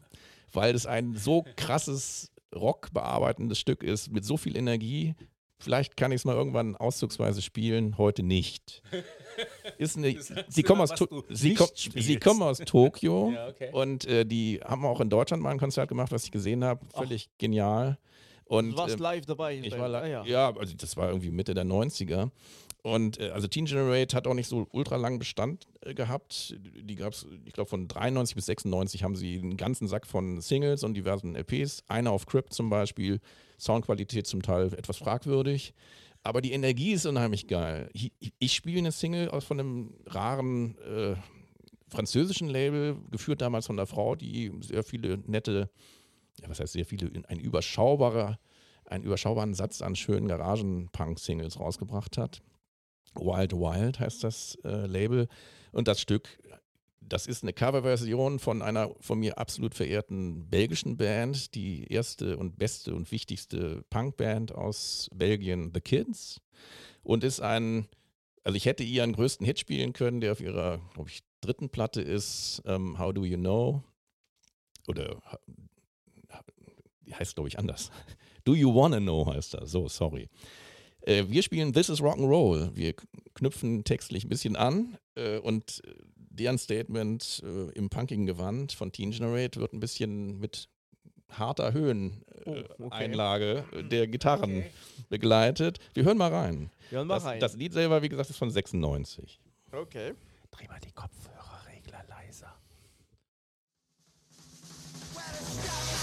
weil 0.54 0.76
es 0.76 0.86
ein 0.86 1.16
so 1.16 1.46
krasses 1.56 2.32
Rock-bearbeitendes 2.56 3.60
Stück 3.60 3.84
ist, 3.84 4.12
mit 4.12 4.24
so 4.24 4.38
viel 4.38 4.56
Energie. 4.56 5.16
Vielleicht 5.60 5.98
kann 5.98 6.12
ich 6.12 6.22
es 6.22 6.26
mal 6.26 6.36
irgendwann 6.36 6.76
auszugsweise 6.76 7.42
spielen, 7.42 7.98
heute 7.98 8.24
nicht. 8.24 8.82
Ist 9.78 9.98
eine, 9.98 10.16
sie, 10.48 10.64
kommen 10.64 10.82
aus, 10.82 10.92
sie, 11.30 11.50
nicht 11.50 11.58
ko 11.58 11.68
sie 11.74 11.90
spielst. 11.90 12.22
kommen 12.22 12.42
aus 12.42 12.60
Tokio 12.60 13.32
Ja, 13.36 13.48
okay. 13.50 13.70
und 13.74 14.06
äh, 14.06 14.26
die 14.26 14.62
haben 14.64 14.86
auch 14.86 15.02
in 15.02 15.10
Deutschland 15.10 15.44
mal 15.44 15.52
ein 15.52 15.60
Konzert 15.60 15.90
gemacht, 15.90 16.12
was 16.12 16.24
ich 16.24 16.32
gesehen 16.32 16.64
habe. 16.64 16.86
Völlig 16.94 17.30
genial. 17.38 17.98
Und, 18.46 18.72
Du 18.72 18.78
warst 18.78 18.96
ähm, 18.96 19.02
live 19.02 19.26
dabei. 19.26 19.56
ich 19.56 19.78
war 19.78 19.92
ah, 19.94 20.08
ja. 20.08 20.24
ja. 20.24 20.52
ja, 20.52 20.58
also 20.58 20.76
das 20.76 20.96
war 20.98 21.10
irgendwie 21.10 21.32
Mitte 21.32 21.54
der 21.54 21.66
90er. 21.66 22.30
Und 22.84 23.20
äh, 23.20 23.30
also 23.30 23.48
Teen 23.48 23.66
Generate 23.66 24.16
hat 24.16 24.28
auch 24.28 24.36
nicht 24.36 24.48
so 24.48 24.68
ultra 24.72 24.98
langen 24.98 25.18
Bestand 25.18 25.66
äh, 25.82 25.96
gehabt. 25.96 26.56
Die 26.60 26.96
gab 26.96 27.14
es, 27.14 27.26
ich 27.46 27.54
glaube, 27.54 27.70
von 27.70 27.88
93 27.88 28.36
bis 28.36 28.46
96 28.46 29.04
haben 29.04 29.16
sie 29.16 29.40
einen 29.40 29.58
ganzen 29.58 29.88
Sack 29.88 30.06
von 30.06 30.40
Singles 30.40 30.84
und 30.84 30.94
diversen 30.94 31.36
LPs. 31.36 31.84
Einer 31.88 32.12
auf 32.12 32.28
Crypt 32.28 32.54
zum 32.54 32.70
Beispiel. 32.70 33.20
Soundqualität 33.58 34.28
zum 34.28 34.42
Teil 34.42 34.68
etwas 34.74 34.98
fragwürdig. 34.98 35.74
Aber 36.22 36.42
die 36.42 36.52
Energie 36.52 36.92
ist 36.92 37.06
unheimlich 37.06 37.48
geil. 37.48 37.90
Ich, 37.94 38.12
ich 38.40 38.54
spiele 38.54 38.80
eine 38.80 38.92
Single 38.92 39.30
aus 39.30 39.46
von 39.46 39.60
einem 39.60 39.94
raren 40.06 40.78
äh, 40.80 41.16
französischen 41.90 42.50
Label, 42.50 42.98
geführt 43.12 43.42
damals 43.42 43.68
von 43.68 43.80
einer 43.80 43.88
Frau, 43.88 44.16
die 44.16 44.52
sehr 44.62 44.84
viele 44.84 45.20
nette, 45.26 45.70
ja, 46.42 46.50
was 46.50 46.60
heißt 46.60 46.74
sehr 46.74 46.86
viele, 46.86 47.12
ein 47.28 47.40
überschaubarer, 47.40 48.40
einen 48.86 49.04
überschaubaren 49.04 49.54
Satz 49.54 49.82
an 49.82 49.96
schönen 49.96 50.28
Garagen-Punk-Singles 50.28 51.60
rausgebracht 51.60 52.18
hat. 52.18 52.42
Wild 53.16 53.54
Wild 53.54 54.00
heißt 54.00 54.24
das 54.24 54.58
äh, 54.64 54.86
Label. 54.86 55.28
Und 55.72 55.88
das 55.88 56.02
Stück, 56.02 56.40
das 57.00 57.28
ist 57.28 57.44
eine 57.44 57.54
Coverversion 57.54 58.40
von 58.40 58.62
einer 58.62 58.94
von 59.00 59.20
mir 59.20 59.38
absolut 59.38 59.74
verehrten 59.74 60.50
belgischen 60.50 60.98
Band, 60.98 61.56
die 61.56 61.86
erste 61.92 62.38
und 62.38 62.58
beste 62.58 62.94
und 62.94 63.12
wichtigste 63.12 63.84
Punkband 63.90 64.54
aus 64.54 65.10
Belgien, 65.14 65.72
The 65.74 65.82
Kids. 65.82 66.42
Und 67.04 67.24
ist 67.24 67.40
ein, 67.40 67.88
also 68.44 68.56
ich 68.56 68.66
hätte 68.66 68.84
ihren 68.84 69.14
größten 69.14 69.46
Hit 69.46 69.60
spielen 69.60 69.94
können, 69.94 70.22
der 70.22 70.32
auf 70.32 70.42
ihrer, 70.42 70.80
glaube 70.94 71.10
ich, 71.10 71.24
dritten 71.42 71.70
Platte 71.70 72.02
ist, 72.02 72.62
ähm, 72.66 72.98
How 72.98 73.14
Do 73.14 73.24
You 73.24 73.38
Know? 73.38 73.84
Oder 74.88 75.22
die 77.06 77.14
heißt, 77.16 77.36
glaube 77.36 77.48
ich, 77.50 77.58
anders. 77.60 77.92
Do 78.44 78.54
You 78.56 78.74
Wanna 78.74 79.00
Know 79.00 79.26
heißt 79.32 79.54
das. 79.56 79.72
So, 79.72 79.88
sorry. 79.88 80.28
Äh, 81.02 81.26
wir 81.28 81.42
spielen 81.44 81.74
This 81.74 81.90
is 81.90 82.00
Rock'n'Roll. 82.02 82.76
Wir 82.76 82.94
knüpfen 83.34 83.84
textlich 83.84 84.24
ein 84.26 84.30
bisschen 84.30 84.56
an 84.56 84.98
äh, 85.16 85.38
und 85.40 85.82
äh, 85.86 85.94
deren 86.16 86.58
Statement 86.58 87.42
äh, 87.46 87.70
im 87.74 87.90
punkigen 87.90 88.26
Gewand 88.26 88.72
von 88.74 88.92
Teen 88.92 89.12
Generate 89.12 89.60
wird 89.60 89.74
ein 89.74 89.80
bisschen 89.80 90.40
mit 90.40 90.68
harter 91.30 91.74
Höheneinlage 91.74 93.66
Oh, 93.66 93.70
okay. 93.76 93.80
Äh, 93.80 93.84
der 93.90 94.08
Gitarren 94.08 94.64
begleitet. 95.10 95.80
Wir 95.94 96.04
hören 96.04 96.18
mal 96.18 96.32
rein. 96.34 96.70
Ja, 96.92 97.02
und 97.02 97.08
mach 97.08 97.16
Das, 97.18 97.26
rein. 97.26 97.40
das 97.40 97.56
Lied 97.56 97.74
selber, 97.74 98.02
wie 98.04 98.10
gesagt, 98.10 98.30
ist 98.30 98.38
von 98.38 98.50
96. 98.52 99.40
okay. 99.72 100.14
Dreh 100.52 100.68
mal 100.68 100.80
die 100.80 100.92
Kopfhörerregler 100.92 102.04
leiser. 102.08 102.54
That's 105.16 105.95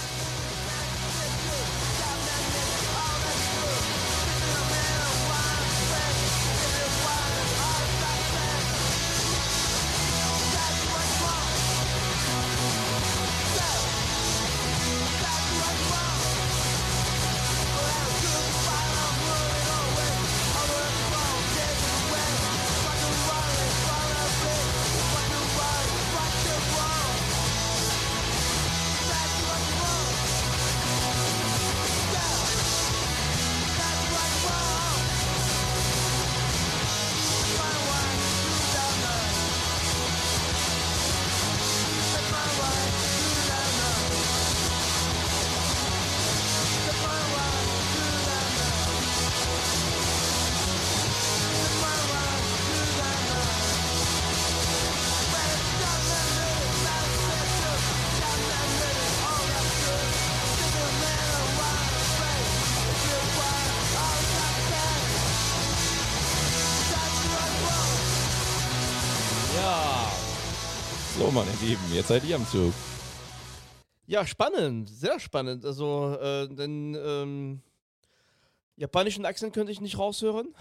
So, 71.33 71.39
meine 71.39 71.51
Lieben, 71.63 71.81
jetzt 71.91 72.09
seid 72.09 72.23
ihr 72.25 72.35
am 72.35 72.45
Zug. 72.45 72.73
Ja, 74.05 74.23
spannend, 74.23 74.87
sehr 74.87 75.19
spannend. 75.19 75.65
Also, 75.65 76.15
äh, 76.21 76.47
den 76.47 76.95
ähm, 76.95 77.61
japanischen 78.75 79.25
Akzent 79.25 79.51
könnte 79.53 79.71
ich 79.71 79.81
nicht 79.81 79.97
raushören. 79.97 80.53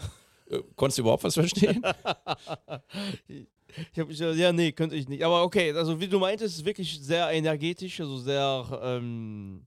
Äh, 0.48 0.60
konntest 0.74 0.96
du 0.96 1.02
überhaupt 1.02 1.24
was 1.24 1.34
verstehen? 1.34 1.82
ich 3.28 3.98
hab, 3.98 4.08
ich, 4.08 4.18
ja, 4.18 4.52
nee, 4.52 4.72
könnte 4.72 4.96
ich 4.96 5.08
nicht. 5.08 5.22
Aber 5.22 5.42
okay, 5.42 5.72
also 5.72 6.00
wie 6.00 6.08
du 6.08 6.18
meintest, 6.18 6.64
wirklich 6.64 7.00
sehr 7.02 7.30
energetisch, 7.32 8.00
also 8.00 8.16
sehr, 8.16 8.80
ähm, 8.82 9.66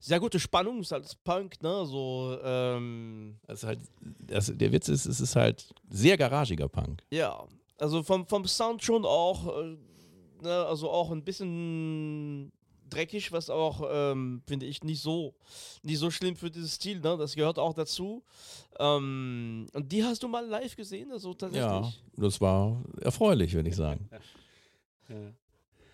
sehr 0.00 0.20
gute 0.20 0.38
Spannung, 0.38 0.80
ist 0.80 0.92
halt 0.92 1.16
Punk, 1.24 1.62
ne? 1.62 1.86
So, 1.86 2.36
ähm, 2.44 3.38
ist 3.48 3.64
halt, 3.64 3.80
das, 4.00 4.52
der 4.54 4.70
Witz 4.70 4.90
ist, 4.90 5.06
es 5.06 5.20
ist 5.20 5.34
halt 5.34 5.72
sehr 5.88 6.18
garagiger 6.18 6.68
Punk. 6.68 7.02
ja. 7.10 7.46
Also 7.82 8.04
vom, 8.04 8.24
vom 8.28 8.46
Sound 8.46 8.80
schon 8.84 9.04
auch, 9.04 9.58
äh, 9.58 9.76
ne, 10.40 10.64
also 10.66 10.88
auch 10.88 11.10
ein 11.10 11.24
bisschen 11.24 12.52
dreckig, 12.88 13.32
was 13.32 13.50
auch, 13.50 13.82
ähm, 13.90 14.40
finde 14.46 14.66
ich, 14.66 14.84
nicht 14.84 15.02
so, 15.02 15.34
nicht 15.82 15.98
so 15.98 16.08
schlimm 16.08 16.36
für 16.36 16.48
dieses 16.48 16.74
Stil, 16.74 17.00
ne? 17.00 17.16
Das 17.18 17.34
gehört 17.34 17.58
auch 17.58 17.74
dazu. 17.74 18.22
Ähm, 18.78 19.66
und 19.72 19.90
die 19.90 20.04
hast 20.04 20.22
du 20.22 20.28
mal 20.28 20.46
live 20.46 20.76
gesehen, 20.76 21.10
also 21.10 21.34
tatsächlich? 21.34 21.64
Ja, 21.64 21.92
das 22.16 22.40
war 22.40 22.84
erfreulich, 23.00 23.52
würde 23.52 23.70
ich 23.70 23.76
sagen. 23.76 24.08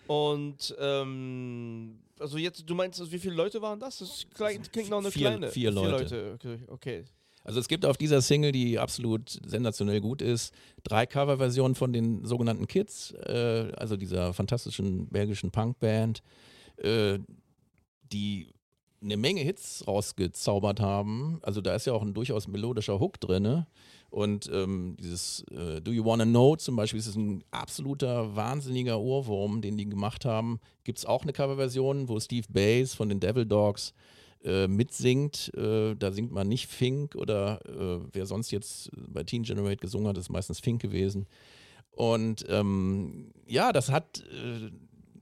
Und 0.05 0.75
ähm, 0.77 2.03
also 2.19 2.37
jetzt, 2.37 2.69
du 2.69 2.75
meinst, 2.75 2.99
also 2.99 3.11
wie 3.11 3.19
viele 3.19 3.33
Leute 3.33 3.59
waren 3.63 3.79
das? 3.79 3.97
Das 3.97 4.27
klingt, 4.35 4.71
klingt 4.71 4.89
noch 4.91 4.99
eine 4.99 5.09
Vier- 5.09 5.27
kleine. 5.27 5.49
vier 5.49 5.71
Leute. 5.71 6.33
Okay, 6.35 6.59
okay. 6.67 7.05
Also 7.49 7.59
es 7.59 7.67
gibt 7.67 7.83
auf 7.83 7.97
dieser 7.97 8.21
Single, 8.21 8.51
die 8.51 8.77
absolut 8.77 9.39
sensationell 9.43 10.01
gut 10.01 10.21
ist, 10.21 10.53
drei 10.83 11.07
Coverversionen 11.07 11.73
von 11.73 11.91
den 11.91 12.23
sogenannten 12.23 12.67
Kids, 12.67 13.11
äh, 13.25 13.71
also 13.75 13.97
dieser 13.97 14.33
fantastischen 14.33 15.07
belgischen 15.07 15.49
Punkband, 15.49 16.21
äh, 16.77 17.17
die 18.13 18.49
eine 19.01 19.17
Menge 19.17 19.41
Hits 19.41 19.83
rausgezaubert 19.87 20.79
haben. 20.79 21.39
Also 21.41 21.59
da 21.59 21.73
ist 21.73 21.87
ja 21.87 21.93
auch 21.93 22.03
ein 22.03 22.13
durchaus 22.13 22.47
melodischer 22.47 22.99
Hook 22.99 23.19
drin. 23.19 23.65
Und 24.11 24.47
ähm, 24.53 24.95
dieses 24.99 25.43
äh, 25.49 25.81
Do 25.81 25.91
You 25.91 26.05
Wanna 26.05 26.25
Know 26.25 26.55
zum 26.55 26.75
Beispiel, 26.75 26.99
ist 26.99 27.15
ein 27.15 27.43
absoluter 27.49 28.35
wahnsinniger 28.35 28.99
Ohrwurm, 28.99 29.61
den 29.61 29.75
die 29.75 29.89
gemacht 29.89 30.23
haben. 30.23 30.59
Gibt 30.83 30.99
es 30.99 31.05
auch 31.07 31.23
eine 31.23 31.33
Coverversion, 31.33 32.09
wo 32.09 32.19
Steve 32.19 32.45
Bass 32.47 32.93
von 32.93 33.09
den 33.09 33.19
Devil 33.19 33.47
Dogs 33.47 33.95
äh, 34.43 34.67
mitsingt. 34.67 35.51
Äh, 35.55 35.95
da 35.95 36.11
singt 36.11 36.31
man 36.31 36.47
nicht 36.47 36.67
Fink 36.67 37.15
oder 37.15 37.59
äh, 37.65 38.05
wer 38.13 38.25
sonst 38.25 38.51
jetzt 38.51 38.89
bei 38.95 39.23
Teen 39.23 39.43
Generate 39.43 39.77
gesungen 39.77 40.07
hat, 40.07 40.17
ist 40.17 40.29
meistens 40.29 40.59
Fink 40.59 40.81
gewesen. 40.81 41.27
Und 41.91 42.45
ähm, 42.49 43.31
ja, 43.45 43.71
das 43.73 43.91
hat 43.91 44.23
äh, 44.31 44.69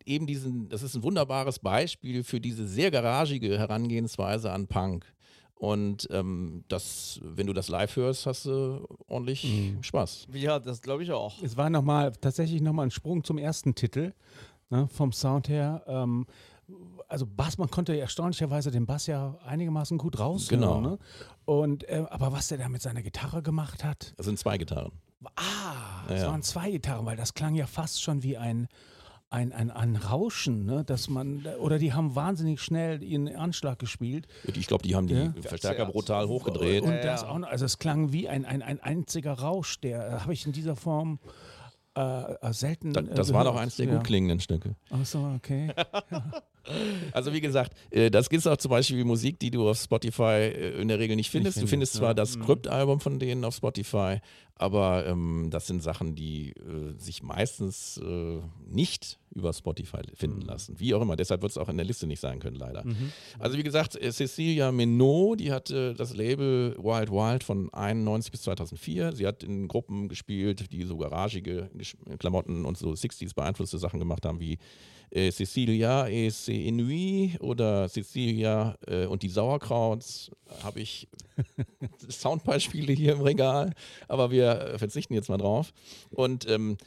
eben 0.05 0.27
diesen, 0.27 0.69
das 0.69 0.83
ist 0.83 0.95
ein 0.95 1.03
wunderbares 1.03 1.59
Beispiel 1.59 2.23
für 2.23 2.39
diese 2.39 2.67
sehr 2.67 2.91
garagige 2.91 3.57
Herangehensweise 3.57 4.51
an 4.51 4.67
Punk. 4.67 5.05
Und 5.55 6.07
ähm, 6.11 6.63
das, 6.67 7.19
wenn 7.23 7.47
du 7.47 7.53
das 7.53 7.67
live 7.67 7.95
hörst, 7.95 8.27
hast 8.27 8.45
du 8.45 8.87
ordentlich 9.07 9.43
Mhm. 9.43 9.81
Spaß. 9.81 10.27
Ja, 10.33 10.59
das 10.59 10.83
glaube 10.83 11.01
ich 11.01 11.11
auch. 11.11 11.41
Es 11.41 11.57
war 11.57 11.71
noch 11.71 11.81
mal, 11.81 12.11
tatsächlich 12.11 12.61
nochmal 12.61 12.85
ein 12.87 12.91
Sprung 12.91 13.23
zum 13.23 13.39
ersten 13.39 13.73
Titel, 13.73 14.13
ne, 14.69 14.87
vom 14.87 15.11
Sound 15.11 15.49
her. 15.49 15.83
Ähm, 15.87 16.27
also 17.07 17.25
Bass, 17.25 17.57
man 17.57 17.69
konnte 17.69 17.97
erstaunlicherweise 17.97 18.71
den 18.71 18.85
Bass 18.85 19.07
ja 19.07 19.37
einigermaßen 19.45 19.97
gut 19.97 20.19
raushören. 20.19 20.61
Genau. 20.61 20.81
Ne? 20.81 20.99
Und, 21.45 21.87
äh, 21.89 22.05
aber 22.09 22.31
was 22.31 22.49
der 22.49 22.57
da 22.57 22.69
mit 22.69 22.81
seiner 22.81 23.01
Gitarre 23.01 23.41
gemacht 23.41 23.83
hat, 23.83 24.13
Das 24.17 24.25
sind 24.25 24.37
zwei 24.37 24.57
Gitarren. 24.57 24.91
ah, 25.35 26.03
es 26.09 26.21
ja. 26.21 26.27
waren 26.27 26.43
zwei 26.43 26.71
Gitarren, 26.71 27.05
weil 27.05 27.17
das 27.17 27.33
klang 27.33 27.55
ja 27.55 27.65
fast 27.65 28.01
schon 28.01 28.23
wie 28.23 28.37
ein, 28.37 28.67
ein, 29.29 29.51
ein, 29.51 29.71
ein 29.71 29.95
Rauschen, 29.95 30.65
ne? 30.65 30.83
dass 30.85 31.09
man, 31.09 31.45
oder 31.59 31.79
die 31.79 31.93
haben 31.93 32.15
wahnsinnig 32.15 32.61
schnell 32.61 33.03
ihren 33.03 33.33
Anschlag 33.35 33.79
gespielt. 33.79 34.27
Ich 34.45 34.67
glaube, 34.67 34.83
die 34.83 34.95
haben 34.95 35.07
die 35.07 35.15
Ja. 35.15 35.33
Verstärker 35.41 35.85
brutal 35.85 36.27
hochgedreht. 36.27 36.83
Und 36.83 36.91
Ja, 36.91 37.01
das 37.01 37.23
auch 37.23 37.37
noch, 37.37 37.49
also 37.49 37.65
es 37.65 37.77
klang 37.77 38.11
wie 38.13 38.29
ein, 38.29 38.45
ein, 38.45 38.61
ein 38.61 38.79
einziger 38.81 39.33
Rausch, 39.33 39.79
der 39.81 40.07
äh, 40.07 40.11
habe 40.19 40.33
ich 40.33 40.45
in 40.45 40.51
dieser 40.53 40.75
Form 40.75 41.19
äh, 41.97 42.01
äh, 42.01 42.53
selten. 42.53 42.93
Da, 42.93 43.01
äh, 43.01 43.13
das 43.15 43.33
war 43.33 43.43
doch 43.43 43.55
eins 43.55 43.75
der 43.75 43.87
ja. 43.87 43.95
gut 43.95 44.03
klingenden 44.05 44.39
Stücke. 44.39 44.75
Ach 44.91 45.05
so, 45.05 45.19
okay. 45.35 45.73
Also 47.11 47.33
wie 47.33 47.41
gesagt, 47.41 47.73
äh, 47.91 48.09
das 48.11 48.27
ist 48.27 48.47
auch 48.47 48.57
zum 48.57 48.69
Beispiel 48.71 49.03
Musik, 49.05 49.39
die 49.39 49.51
du 49.51 49.69
auf 49.69 49.77
Spotify 49.77 50.51
äh, 50.53 50.81
in 50.81 50.87
der 50.87 50.99
Regel 50.99 51.15
nicht 51.15 51.29
findest. 51.29 51.61
du 51.61 51.67
findest, 51.67 51.93
zwar 51.93 52.09
ja. 52.09 52.13
das 52.13 52.35
Mhm. 52.37 52.43
Skriptalbum 52.43 52.99
von 52.99 53.19
denen 53.19 53.43
auf 53.45 53.55
Spotify, 53.55 54.17
aber 54.55 55.05
ähm, 55.07 55.49
das 55.51 55.67
sind 55.67 55.83
Sachen, 55.83 56.15
die 56.15 56.49
äh, 56.51 56.97
sich 56.97 57.21
meistens 57.23 57.97
äh, 58.03 58.39
nicht 58.67 59.19
über 59.33 59.53
Spotify 59.53 59.99
finden 60.15 60.39
Mhm. 60.39 60.45
lassen. 60.47 60.79
Wie 60.79 60.93
auch 60.95 61.01
immer. 61.01 61.15
Deshalb 61.15 61.41
wird 61.43 61.51
es 61.51 61.57
auch 61.57 61.69
in 61.69 61.77
der 61.77 61.85
Liste 61.85 62.07
nicht 62.07 62.19
sein 62.19 62.39
können, 62.39 62.55
leider. 62.57 62.83
Mhm. 62.85 63.11
Also 63.39 63.57
wie 63.57 63.63
gesagt, 63.63 63.95
äh, 64.01 64.11
Cecilia 64.11 64.71
Minot, 64.71 65.39
die 65.39 65.51
hatte 65.51 65.93
das 65.93 66.15
Label 66.15 66.75
Wild 66.79 67.11
Wild 67.11 67.43
von 67.43 67.71
91 67.73 68.31
bis 68.31 68.41
2004. 68.41 69.15
Sie 69.15 69.27
hat 69.27 69.43
in 69.43 69.67
Gruppen 69.67 70.09
gespielt, 70.09 70.71
die 70.71 70.83
so 70.83 70.97
garagige 70.97 71.69
Klamotten 72.19 72.65
und 72.65 72.77
so 72.77 72.89
60s 72.95 73.35
beeinflusste 73.35 73.77
Sachen 73.77 73.99
gemacht 73.99 74.25
haben, 74.25 74.39
wie 74.39 74.57
äh, 75.11 75.31
Cecilia 75.31 76.07
et 76.07 76.33
ses 76.33 76.55
Inuits 76.55 77.39
oder 77.41 77.87
Cecilia 77.89 78.77
äh, 78.87 79.05
und 79.05 79.23
die 79.23 79.29
Sauerkrauts. 79.29 80.31
Habe 80.63 80.81
ich 80.81 81.07
Soundbeispiele 82.09 82.93
hier 82.93 83.13
im 83.13 83.21
Regal, 83.21 83.73
aber 84.07 84.31
wir 84.31 84.49
äh, 84.49 84.77
verzichten 84.77 85.13
jetzt 85.13 85.29
mal 85.29 85.37
drauf. 85.37 85.73
Und 86.09 86.49
ähm, 86.49 86.77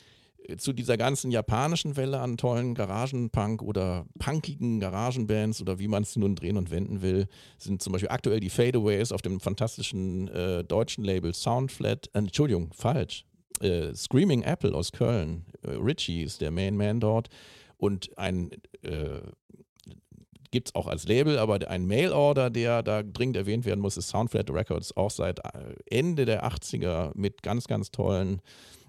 zu 0.58 0.72
dieser 0.72 0.96
ganzen 0.96 1.30
japanischen 1.30 1.96
Welle 1.96 2.20
an 2.20 2.36
tollen 2.36 2.74
Garagenpunk 2.74 3.62
oder 3.62 4.06
punkigen 4.18 4.80
Garagenbands 4.80 5.60
oder 5.60 5.78
wie 5.78 5.88
man 5.88 6.02
es 6.02 6.16
nun 6.16 6.34
drehen 6.34 6.56
und 6.56 6.70
wenden 6.70 7.02
will, 7.02 7.26
sind 7.58 7.82
zum 7.82 7.92
Beispiel 7.92 8.10
aktuell 8.10 8.40
die 8.40 8.50
Fadeaways 8.50 9.12
auf 9.12 9.22
dem 9.22 9.40
fantastischen 9.40 10.28
äh, 10.28 10.64
deutschen 10.64 11.04
Label 11.04 11.34
Soundflat, 11.34 12.08
äh, 12.12 12.18
Entschuldigung, 12.18 12.72
falsch, 12.72 13.24
äh, 13.60 13.94
Screaming 13.94 14.42
Apple 14.42 14.74
aus 14.74 14.92
Köln. 14.92 15.44
Äh, 15.62 15.72
Richie 15.72 16.22
ist 16.22 16.40
der 16.40 16.50
Main 16.50 16.76
Man 16.76 17.00
dort 17.00 17.28
und 17.80 18.16
ein 18.18 18.50
äh, 18.82 19.20
gibt 20.50 20.68
es 20.68 20.74
auch 20.74 20.86
als 20.86 21.06
Label, 21.06 21.38
aber 21.38 21.58
ein 21.68 21.86
Mail-Order, 21.86 22.50
der 22.50 22.82
da 22.82 23.02
dringend 23.02 23.36
erwähnt 23.36 23.64
werden 23.64 23.80
muss, 23.80 23.96
ist 23.96 24.08
Soundflat 24.08 24.50
Records, 24.50 24.96
auch 24.96 25.10
seit 25.10 25.38
äh, 25.40 25.74
Ende 25.86 26.24
der 26.24 26.44
80er 26.44 27.12
mit 27.14 27.42
ganz, 27.42 27.66
ganz 27.66 27.90
tollen 27.90 28.42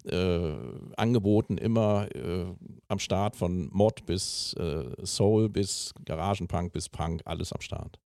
äh, 0.05 0.53
Angeboten 0.97 1.57
immer 1.57 2.07
äh, 2.15 2.45
am 2.87 2.99
Start 2.99 3.35
von 3.35 3.69
Mod 3.71 4.05
bis 4.05 4.53
äh, 4.53 4.85
Soul 5.05 5.49
bis 5.49 5.93
Garagenpunk 6.05 6.73
bis 6.73 6.89
Punk, 6.89 7.21
alles 7.25 7.53
am 7.53 7.61
Start. 7.61 7.99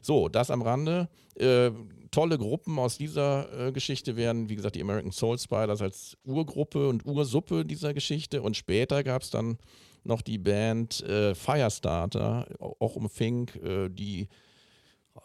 So, 0.00 0.28
das 0.28 0.50
am 0.50 0.62
Rande. 0.62 1.08
Äh, 1.36 1.70
tolle 2.10 2.38
Gruppen 2.38 2.78
aus 2.78 2.96
dieser 2.96 3.68
äh, 3.68 3.72
Geschichte 3.72 4.16
wären, 4.16 4.48
wie 4.48 4.56
gesagt, 4.56 4.76
die 4.76 4.82
American 4.82 5.12
Soul 5.12 5.38
Spiders 5.38 5.82
als 5.82 6.16
Urgruppe 6.24 6.88
und 6.88 7.04
Ursuppe 7.04 7.64
dieser 7.64 7.92
Geschichte. 7.92 8.40
Und 8.40 8.56
später 8.56 9.02
gab 9.02 9.22
es 9.22 9.30
dann 9.30 9.58
noch 10.04 10.22
die 10.22 10.38
Band 10.38 11.02
äh, 11.02 11.34
Firestarter, 11.34 12.46
au- 12.60 12.76
auch 12.78 12.96
um 12.96 13.08
Fink, 13.08 13.56
äh, 13.56 13.88
die 13.88 14.28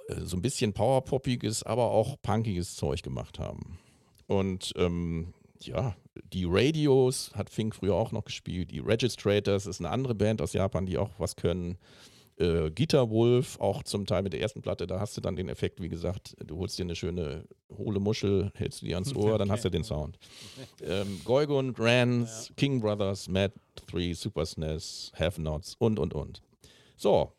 äh, 0.08 0.22
so 0.22 0.38
ein 0.38 0.42
bisschen 0.42 0.74
powerpoppiges, 0.74 1.64
aber 1.64 1.92
auch 1.92 2.22
punkiges 2.22 2.76
Zeug 2.76 3.04
gemacht 3.04 3.40
haben. 3.40 3.80
Und 4.28 4.74
ähm, 4.78 5.34
ja, 5.62 5.96
die 6.34 6.46
Radios 6.48 7.32
hat 7.36 7.50
Fink 7.50 7.76
früher 7.76 7.96
auch 7.96 8.12
noch 8.12 8.26
gespielt. 8.26 8.72
Die 8.72 8.80
Registrators 8.80 9.66
ist 9.66 9.80
eine 9.80 9.90
andere 9.90 10.16
Band 10.16 10.42
aus 10.42 10.54
Japan, 10.54 10.86
die 10.86 10.98
auch 10.98 11.10
was 11.18 11.36
können. 11.36 11.78
Äh, 12.40 12.72
Guitar 12.72 13.10
Wolf, 13.10 13.60
auch 13.60 13.84
zum 13.84 14.06
Teil 14.06 14.24
mit 14.24 14.32
der 14.32 14.40
ersten 14.40 14.62
Platte, 14.62 14.88
da 14.88 15.00
hast 15.00 15.18
du 15.18 15.22
dann 15.22 15.36
den 15.36 15.50
Effekt, 15.50 15.82
wie 15.82 15.90
gesagt, 15.90 16.36
du 16.46 16.58
holst 16.58 16.80
dir 16.80 16.84
eine 16.84 16.96
schöne 16.96 17.44
hohle 17.78 18.00
Muschel, 18.00 18.52
hältst 18.56 18.82
du 18.82 18.86
die 18.86 18.94
ans 18.94 19.14
Ohr, 19.14 19.38
dann 19.38 19.52
hast 19.52 19.66
du 19.66 19.70
den 19.70 19.84
Sound. 19.84 20.18
Ähm, 20.82 21.20
Goigon, 21.26 21.76
Rans, 21.78 22.52
King 22.56 22.80
Brothers, 22.80 23.28
Mad 23.28 23.54
3, 23.88 24.14
Super 24.14 24.46
SNES, 24.46 25.12
Have 25.20 25.42
Nots 25.42 25.76
und, 25.80 26.00
und, 26.00 26.14
und. 26.14 26.42
So. 26.96 27.34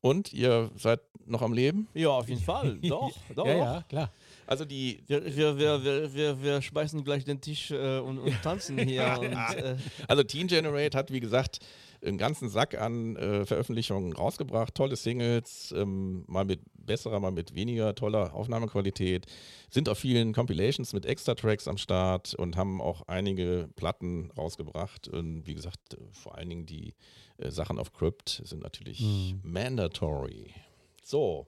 Und 0.00 0.32
ihr 0.32 0.70
seid 0.76 1.00
noch 1.26 1.42
am 1.42 1.52
Leben? 1.52 1.88
Ja, 1.92 2.10
auf 2.10 2.28
jeden 2.28 2.40
Fall. 2.40 2.78
Doch, 2.82 3.12
doch. 3.34 3.46
ja, 3.46 3.56
ja, 3.56 3.84
klar. 3.88 4.12
Also 4.46 4.64
die, 4.64 5.02
Wir, 5.06 5.24
wir, 5.24 5.58
wir, 5.58 5.84
wir, 5.84 6.14
wir, 6.14 6.42
wir 6.42 6.62
schmeißen 6.62 7.04
gleich 7.04 7.24
den 7.24 7.40
Tisch 7.40 7.70
äh, 7.70 7.98
und, 7.98 8.18
und 8.18 8.42
tanzen 8.42 8.78
hier. 8.78 9.16
und, 9.20 9.32
äh, 9.32 9.76
Also 10.06 10.22
Teen 10.22 10.46
Generate 10.46 10.96
hat, 10.96 11.12
wie 11.12 11.20
gesagt, 11.20 11.58
einen 12.04 12.18
ganzen 12.18 12.48
Sack 12.48 12.78
an 12.78 13.16
äh, 13.16 13.44
Veröffentlichungen 13.44 14.12
rausgebracht, 14.12 14.74
tolle 14.74 14.96
Singles, 14.96 15.72
ähm, 15.76 16.24
mal 16.26 16.44
mit 16.44 16.60
besserer, 16.74 17.20
mal 17.20 17.32
mit 17.32 17.54
weniger 17.54 17.94
toller 17.94 18.34
Aufnahmequalität, 18.34 19.26
sind 19.70 19.88
auf 19.88 19.98
vielen 19.98 20.32
Compilations 20.32 20.92
mit 20.92 21.06
Extra-Tracks 21.06 21.68
am 21.68 21.78
Start 21.78 22.34
und 22.34 22.56
haben 22.56 22.80
auch 22.80 23.02
einige 23.08 23.68
Platten 23.76 24.30
rausgebracht. 24.36 25.08
Und 25.08 25.46
wie 25.46 25.54
gesagt, 25.54 25.94
äh, 25.94 25.98
vor 26.12 26.36
allen 26.36 26.48
Dingen 26.48 26.66
die 26.66 26.94
äh, 27.38 27.50
Sachen 27.50 27.78
auf 27.78 27.92
Crypt 27.92 28.42
sind 28.44 28.62
natürlich 28.62 29.00
mandatory. 29.42 30.54
So, 31.02 31.46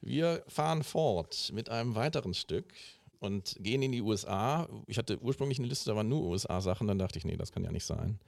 wir 0.00 0.42
fahren 0.48 0.82
fort 0.82 1.50
mit 1.52 1.68
einem 1.68 1.94
weiteren 1.94 2.34
Stück. 2.34 2.72
und 3.20 3.56
gehen 3.58 3.82
in 3.82 3.90
die 3.90 4.00
USA. 4.00 4.68
Ich 4.86 4.96
hatte 4.96 5.18
ursprünglich 5.20 5.58
eine 5.58 5.66
Liste, 5.66 5.90
da 5.90 5.96
waren 5.96 6.08
nur 6.08 6.22
USA-Sachen, 6.22 6.86
dann 6.86 7.00
dachte 7.00 7.18
ich, 7.18 7.24
nee, 7.24 7.36
das 7.36 7.50
kann 7.50 7.64
ja 7.64 7.72
nicht 7.72 7.84
sein. 7.84 8.20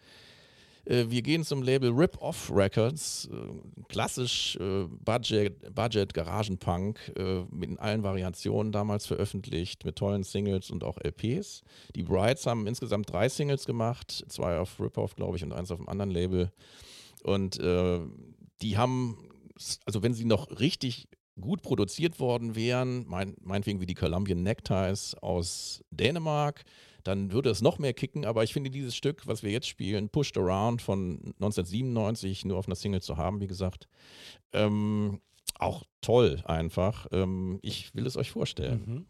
Äh, 0.84 1.06
wir 1.08 1.22
gehen 1.22 1.44
zum 1.44 1.62
Label 1.62 1.90
Rip 1.90 2.20
Off 2.20 2.50
Records, 2.52 3.28
äh, 3.32 3.84
klassisch 3.88 4.56
äh, 4.56 4.84
Budget, 5.04 5.74
Budget 5.74 6.14
Garagenpunk 6.14 7.12
mit 7.50 7.78
allen 7.78 8.02
Variationen 8.02 8.72
damals 8.72 9.06
veröffentlicht, 9.06 9.84
mit 9.84 9.96
tollen 9.96 10.22
Singles 10.22 10.70
und 10.70 10.84
auch 10.84 10.98
LPs. 10.98 11.62
Die 11.94 12.02
Brides 12.02 12.46
haben 12.46 12.66
insgesamt 12.66 13.10
drei 13.10 13.28
Singles 13.28 13.66
gemacht, 13.66 14.24
zwei 14.28 14.58
auf 14.58 14.80
Rip 14.80 14.96
Off, 14.98 15.16
glaube 15.16 15.36
ich, 15.36 15.44
und 15.44 15.52
eins 15.52 15.70
auf 15.70 15.78
einem 15.78 15.88
anderen 15.88 16.10
Label. 16.10 16.52
Und 17.22 17.58
äh, 17.58 18.00
die 18.62 18.76
haben, 18.76 19.28
also 19.84 20.02
wenn 20.02 20.14
sie 20.14 20.24
noch 20.24 20.60
richtig 20.60 21.08
gut 21.40 21.62
produziert 21.62 22.20
worden 22.20 22.54
wären, 22.54 23.06
mein, 23.08 23.34
meinetwegen 23.42 23.80
wie 23.80 23.86
die 23.86 23.94
Columbian 23.94 24.42
Neckties 24.42 25.14
aus 25.14 25.82
Dänemark, 25.90 26.64
dann 27.04 27.32
würde 27.32 27.50
es 27.50 27.62
noch 27.62 27.78
mehr 27.78 27.92
kicken. 27.92 28.24
Aber 28.24 28.44
ich 28.44 28.52
finde 28.52 28.70
dieses 28.70 28.94
Stück, 28.94 29.26
was 29.26 29.42
wir 29.42 29.50
jetzt 29.50 29.68
spielen, 29.68 30.08
Pushed 30.08 30.36
Around 30.36 30.82
von 30.82 31.18
1997, 31.40 32.44
nur 32.44 32.58
auf 32.58 32.66
einer 32.66 32.76
Single 32.76 33.02
zu 33.02 33.16
haben, 33.16 33.40
wie 33.40 33.46
gesagt, 33.46 33.88
ähm, 34.52 35.20
auch 35.58 35.84
toll 36.00 36.42
einfach. 36.44 37.06
Ähm, 37.12 37.58
ich 37.62 37.94
will 37.94 38.06
es 38.06 38.16
euch 38.16 38.30
vorstellen. 38.30 38.82
Mhm. 38.86 39.06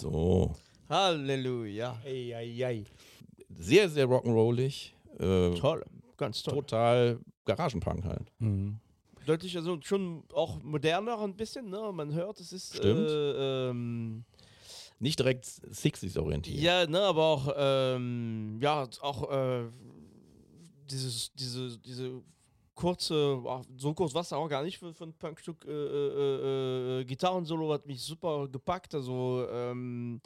So. 0.00 0.54
Halleluja. 0.88 1.96
Ei, 2.04 2.34
ei, 2.34 2.64
ei. 2.64 2.84
Sehr, 3.58 3.88
sehr 3.88 4.06
rock'n'rollig. 4.06 4.92
Äh, 5.18 5.54
toll, 5.54 5.84
ganz 6.16 6.42
toll. 6.42 6.54
Total 6.54 7.18
Garagenpunk 7.44 8.04
halt. 8.04 8.32
Mhm. 8.38 8.78
Deutlich, 9.26 9.56
also 9.56 9.78
schon 9.82 10.24
auch 10.32 10.62
moderner 10.62 11.18
ein 11.20 11.36
bisschen, 11.36 11.68
ne? 11.68 11.90
Man 11.92 12.12
hört, 12.12 12.40
es 12.40 12.52
ist. 12.52 12.76
Stimmt. 12.76 13.08
Äh, 13.08 13.68
ähm, 13.70 14.24
nicht 14.98 15.18
direkt 15.18 15.46
60s 15.46 16.18
orientiert. 16.18 16.58
Ja, 16.58 16.86
ne, 16.86 17.00
aber 17.00 17.24
auch, 17.24 17.54
ähm, 17.56 18.58
ja, 18.60 18.86
auch 19.00 19.30
äh, 19.30 19.68
dieses, 20.90 21.32
diese, 21.34 21.78
diese 21.78 22.22
kurze, 22.80 23.42
so 23.76 23.94
kurz 23.94 24.14
war 24.14 24.22
es 24.22 24.32
auch 24.32 24.48
gar 24.48 24.62
nicht 24.62 24.78
für, 24.78 24.92
für 24.94 25.04
ein 25.04 25.12
Punkstück. 25.12 25.64
Äh, 25.66 25.70
äh, 25.70 27.00
äh, 27.00 27.04
Gitarrensolo 27.04 27.72
hat 27.72 27.86
mich 27.86 28.00
super 28.00 28.48
gepackt. 28.48 28.94
Also, 28.94 29.46
ähm, 29.52 30.20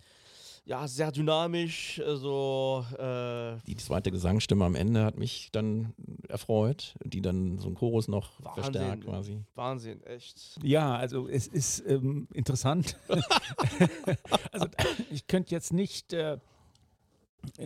ja, 0.65 0.87
sehr 0.89 1.11
dynamisch. 1.11 2.01
Also, 2.01 2.87
äh, 2.97 3.57
die 3.67 3.77
zweite 3.77 4.11
Gesangsstimme 4.11 4.65
am 4.65 4.77
Ende 4.77 5.05
hat 5.05 5.19
mich 5.19 5.51
dann 5.53 5.93
erfreut, 6.29 6.95
die 7.05 7.21
dann 7.21 7.59
so 7.59 7.69
ein 7.69 7.75
Chorus 7.75 8.09
noch 8.09 8.33
Wahnsinn, 8.39 8.63
verstärkt 8.63 9.05
quasi. 9.05 9.43
Wahnsinn, 9.57 10.03
echt. 10.05 10.59
Ja, 10.63 10.97
also 10.97 11.29
es 11.29 11.49
ist 11.49 11.81
ähm, 11.87 12.29
interessant. 12.33 12.97
also 14.53 14.69
ich 15.11 15.27
könnte 15.27 15.51
jetzt 15.51 15.73
nicht 15.73 16.13
äh, 16.13 16.39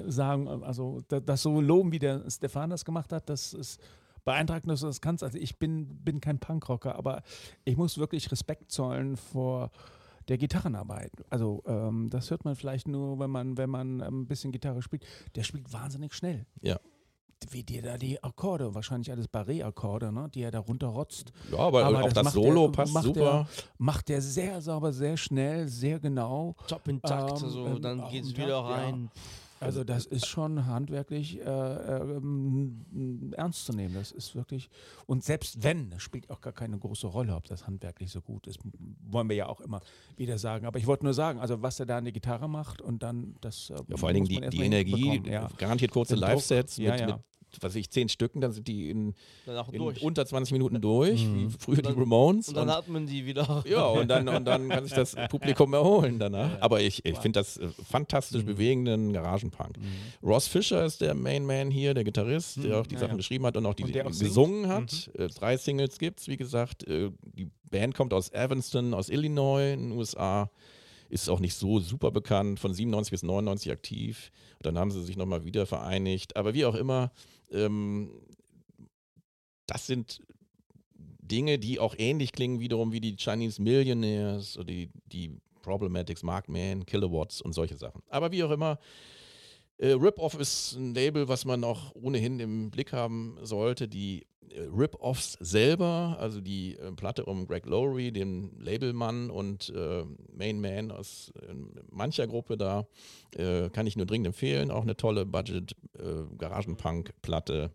sagen, 0.06 0.48
also 0.64 1.02
das 1.08 1.42
so 1.42 1.60
loben, 1.60 1.92
wie 1.92 1.98
der 1.98 2.28
Stefan 2.30 2.70
das 2.70 2.84
gemacht 2.84 3.12
hat, 3.12 3.28
das 3.28 3.52
ist 3.52 3.80
beeindruckend, 4.24 4.70
dass 4.70 4.80
du 4.80 4.86
das 4.86 5.00
kannst. 5.00 5.22
Also 5.22 5.38
ich 5.38 5.58
bin, 5.58 5.86
bin 6.04 6.20
kein 6.20 6.38
Punkrocker, 6.38 6.96
aber 6.96 7.22
ich 7.64 7.76
muss 7.76 7.98
wirklich 7.98 8.30
Respekt 8.30 8.70
zollen 8.70 9.16
vor 9.16 9.70
der 10.28 10.38
Gitarrenarbeit. 10.38 11.12
Also 11.30 11.62
ähm, 11.66 12.08
das 12.10 12.30
hört 12.30 12.44
man 12.44 12.54
vielleicht 12.54 12.86
nur, 12.86 13.18
wenn 13.18 13.30
man, 13.30 13.56
wenn 13.56 13.70
man 13.70 14.02
ein 14.02 14.26
bisschen 14.26 14.52
Gitarre 14.52 14.82
spielt. 14.82 15.04
Der 15.34 15.42
spielt 15.42 15.72
wahnsinnig 15.72 16.14
schnell. 16.14 16.46
Ja. 16.60 16.78
Wie 17.50 17.62
dir 17.62 17.82
da 17.82 17.96
die 17.96 18.22
Akkorde, 18.22 18.74
wahrscheinlich 18.74 19.12
alles 19.12 19.28
Barré-Akkorde, 19.28 20.12
ne, 20.12 20.28
die 20.34 20.42
er 20.42 20.50
da 20.50 20.58
runterrotzt. 20.58 21.32
Ja, 21.52 21.58
aber, 21.58 21.84
aber 21.84 22.02
auch 22.02 22.12
das, 22.12 22.24
das 22.24 22.32
Solo 22.32 22.66
der, 22.66 22.72
passt 22.72 22.92
macht 22.92 23.04
super. 23.04 23.20
Der, 23.20 23.48
macht 23.78 24.08
der 24.08 24.20
sehr 24.20 24.60
sauber, 24.60 24.92
sehr 24.92 25.16
schnell, 25.16 25.68
sehr 25.68 26.00
genau. 26.00 26.56
Top 26.66 26.88
intakt, 26.88 27.38
ähm, 27.38 27.44
also 27.44 27.78
dann 27.78 28.08
geht 28.10 28.24
es 28.24 28.36
wieder 28.36 28.58
rein. 28.58 29.10
Ja. 29.14 29.20
Also 29.60 29.84
das 29.84 30.06
ist 30.06 30.26
schon 30.26 30.66
handwerklich 30.66 31.40
äh, 31.40 31.42
äh, 31.42 32.20
ernst 33.32 33.66
zu 33.66 33.72
nehmen. 33.72 33.94
Das 33.94 34.12
ist 34.12 34.34
wirklich 34.34 34.70
und 35.06 35.24
selbst 35.24 35.62
wenn, 35.62 35.90
das 35.90 36.02
spielt 36.02 36.30
auch 36.30 36.40
gar 36.40 36.52
keine 36.52 36.78
große 36.78 37.06
Rolle, 37.06 37.34
ob 37.34 37.44
das 37.46 37.66
handwerklich 37.66 38.10
so 38.10 38.20
gut 38.20 38.46
ist, 38.46 38.58
wollen 39.10 39.28
wir 39.28 39.36
ja 39.36 39.46
auch 39.46 39.60
immer 39.60 39.80
wieder 40.16 40.38
sagen. 40.38 40.66
Aber 40.66 40.78
ich 40.78 40.86
wollte 40.86 41.04
nur 41.04 41.14
sagen, 41.14 41.40
also 41.40 41.62
was 41.62 41.80
er 41.80 41.86
da 41.86 41.98
an 41.98 42.04
die 42.04 42.12
Gitarre 42.12 42.48
macht 42.48 42.80
und 42.80 43.02
dann 43.02 43.36
das. 43.40 43.70
Äh, 43.70 43.74
ja, 43.88 43.96
vor 43.96 44.08
allen 44.08 44.24
Dingen 44.24 44.28
die, 44.28 44.48
die 44.50 44.64
Energie, 44.64 45.22
ja. 45.24 45.48
garantiert 45.56 45.90
kurze 45.90 46.14
Live-Sets 46.14 46.78
mit, 46.78 46.86
ja, 46.86 47.06
mit 47.06 47.16
was 47.52 47.70
weiß 47.70 47.76
ich, 47.76 47.90
zehn 47.90 48.08
Stücken, 48.08 48.40
dann 48.40 48.52
sind 48.52 48.68
die 48.68 48.90
in, 48.90 49.14
in 49.72 49.80
unter 49.80 50.26
20 50.26 50.52
Minuten 50.52 50.80
durch, 50.80 51.24
mhm. 51.24 51.50
wie 51.50 51.56
früher 51.58 51.82
dann, 51.82 51.94
die 51.94 52.00
Ramones. 52.00 52.48
Und 52.48 52.56
dann 52.56 52.68
und, 52.68 52.74
hat 52.74 52.88
man 52.88 53.06
die 53.06 53.26
wieder. 53.26 53.64
Ja, 53.68 53.86
und 53.86 54.08
dann, 54.08 54.28
und 54.28 54.44
dann 54.44 54.68
kann 54.68 54.84
sich 54.84 54.94
das 54.94 55.14
Publikum 55.30 55.72
erholen 55.72 56.18
danach. 56.18 56.52
Ja, 56.52 56.62
Aber 56.62 56.80
ich, 56.80 57.04
ich 57.04 57.18
finde 57.18 57.40
das 57.40 57.56
äh, 57.56 57.68
fantastisch 57.88 58.42
mhm. 58.42 58.46
bewegenden 58.46 59.12
Garagenpunk. 59.12 59.78
Mhm. 59.78 60.28
Ross 60.28 60.46
Fischer 60.46 60.84
ist 60.84 61.00
der 61.00 61.14
Main 61.14 61.46
Man 61.46 61.70
hier, 61.70 61.94
der 61.94 62.04
Gitarrist, 62.04 62.58
der 62.58 62.76
mhm. 62.76 62.82
auch 62.82 62.86
die 62.86 62.94
ja, 62.94 63.00
Sachen 63.00 63.12
ja. 63.12 63.16
geschrieben 63.16 63.46
hat 63.46 63.56
und 63.56 63.66
auch 63.66 63.74
die 63.74 63.84
und 63.84 64.18
gesungen 64.18 64.64
singt. 64.64 64.72
hat. 64.72 65.10
Mhm. 65.14 65.24
Äh, 65.24 65.28
drei 65.28 65.56
Singles 65.56 65.98
gibt 65.98 66.20
es, 66.20 66.28
wie 66.28 66.36
gesagt. 66.36 66.86
Äh, 66.86 67.10
die 67.22 67.48
Band 67.70 67.94
kommt 67.94 68.12
aus 68.12 68.30
Evanston, 68.30 68.94
aus 68.94 69.08
Illinois 69.08 69.72
in 69.72 69.90
den 69.90 69.98
USA 69.98 70.50
ist 71.10 71.28
auch 71.28 71.40
nicht 71.40 71.54
so 71.54 71.80
super 71.80 72.10
bekannt, 72.10 72.60
von 72.60 72.74
97 72.74 73.10
bis 73.10 73.22
99 73.22 73.72
aktiv. 73.72 74.30
Dann 74.60 74.78
haben 74.78 74.90
sie 74.90 75.02
sich 75.02 75.16
nochmal 75.16 75.44
wieder 75.44 75.66
vereinigt. 75.66 76.36
Aber 76.36 76.54
wie 76.54 76.64
auch 76.64 76.74
immer, 76.74 77.10
ähm, 77.52 78.10
das 79.66 79.86
sind 79.86 80.22
Dinge, 80.96 81.58
die 81.58 81.78
auch 81.78 81.94
ähnlich 81.98 82.32
klingen 82.32 82.60
wiederum 82.60 82.92
wie 82.92 83.00
die 83.00 83.16
Chinese 83.16 83.60
Millionaires 83.60 84.56
oder 84.56 84.66
die, 84.66 84.90
die 85.06 85.38
Problematics, 85.62 86.22
Markman, 86.22 86.86
Kilowatts 86.86 87.42
und 87.42 87.52
solche 87.52 87.76
Sachen. 87.76 88.02
Aber 88.08 88.32
wie 88.32 88.42
auch 88.42 88.50
immer, 88.50 88.78
äh, 89.78 89.92
Rip-Off 89.92 90.38
ist 90.38 90.74
ein 90.74 90.94
Label, 90.94 91.28
was 91.28 91.44
man 91.44 91.64
auch 91.64 91.94
ohnehin 91.94 92.40
im 92.40 92.70
Blick 92.70 92.92
haben 92.92 93.38
sollte. 93.42 93.88
Die 93.88 94.26
äh, 94.50 94.62
Rip-Offs 94.62 95.36
selber, 95.40 96.16
also 96.18 96.40
die 96.40 96.76
äh, 96.76 96.90
Platte 96.92 97.24
um 97.24 97.46
Greg 97.46 97.66
Lowry, 97.66 98.10
den 98.12 98.58
Labelmann 98.58 99.30
und 99.30 99.70
äh, 99.70 100.04
Main 100.32 100.60
Man 100.60 100.90
aus 100.90 101.32
äh, 101.42 101.54
mancher 101.90 102.26
Gruppe 102.26 102.56
da, 102.56 102.86
äh, 103.36 103.68
kann 103.70 103.86
ich 103.86 103.96
nur 103.96 104.06
dringend 104.06 104.26
empfehlen. 104.28 104.70
Auch 104.70 104.82
eine 104.82 104.96
tolle 104.96 105.26
Budget-Garagenpunk-Platte. 105.26 107.72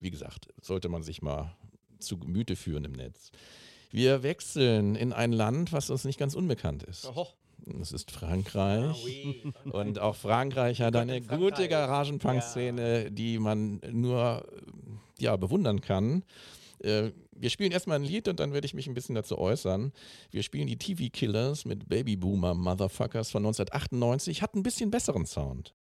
wie 0.00 0.10
gesagt, 0.10 0.48
sollte 0.62 0.88
man 0.88 1.02
sich 1.02 1.20
mal 1.20 1.54
zu 1.98 2.18
Gemüte 2.18 2.56
führen 2.56 2.84
im 2.84 2.92
Netz. 2.92 3.30
Wir 3.90 4.22
wechseln 4.22 4.96
in 4.96 5.12
ein 5.12 5.32
Land, 5.32 5.72
was 5.72 5.90
uns 5.90 6.04
nicht 6.04 6.18
ganz 6.18 6.34
unbekannt 6.34 6.82
ist. 6.84 7.04
Oho. 7.06 7.28
Es 7.80 7.92
ist 7.92 8.10
Frankreich. 8.10 9.44
Ah, 9.66 9.70
und 9.70 9.98
auch 9.98 10.16
Frankreich 10.16 10.80
hat 10.80 10.96
eine 10.96 11.20
gute 11.20 11.68
Garagenpunk-Szene, 11.68 13.10
die 13.10 13.38
man 13.38 13.80
nur 13.90 14.44
ja, 15.18 15.36
bewundern 15.36 15.80
kann. 15.80 16.24
Äh, 16.82 17.10
wir 17.32 17.50
spielen 17.50 17.72
erstmal 17.72 17.96
ein 17.96 18.04
Lied 18.04 18.28
und 18.28 18.40
dann 18.40 18.52
werde 18.52 18.66
ich 18.66 18.74
mich 18.74 18.86
ein 18.86 18.94
bisschen 18.94 19.14
dazu 19.14 19.38
äußern. 19.38 19.92
Wir 20.30 20.42
spielen 20.42 20.66
die 20.66 20.76
TV 20.76 21.04
Killers 21.10 21.64
mit 21.64 21.88
Baby 21.88 22.16
Boomer 22.16 22.54
Motherfuckers 22.54 23.30
von 23.30 23.44
1998. 23.44 24.42
Hat 24.42 24.54
ein 24.54 24.62
bisschen 24.62 24.90
besseren 24.90 25.26
Sound. 25.26 25.74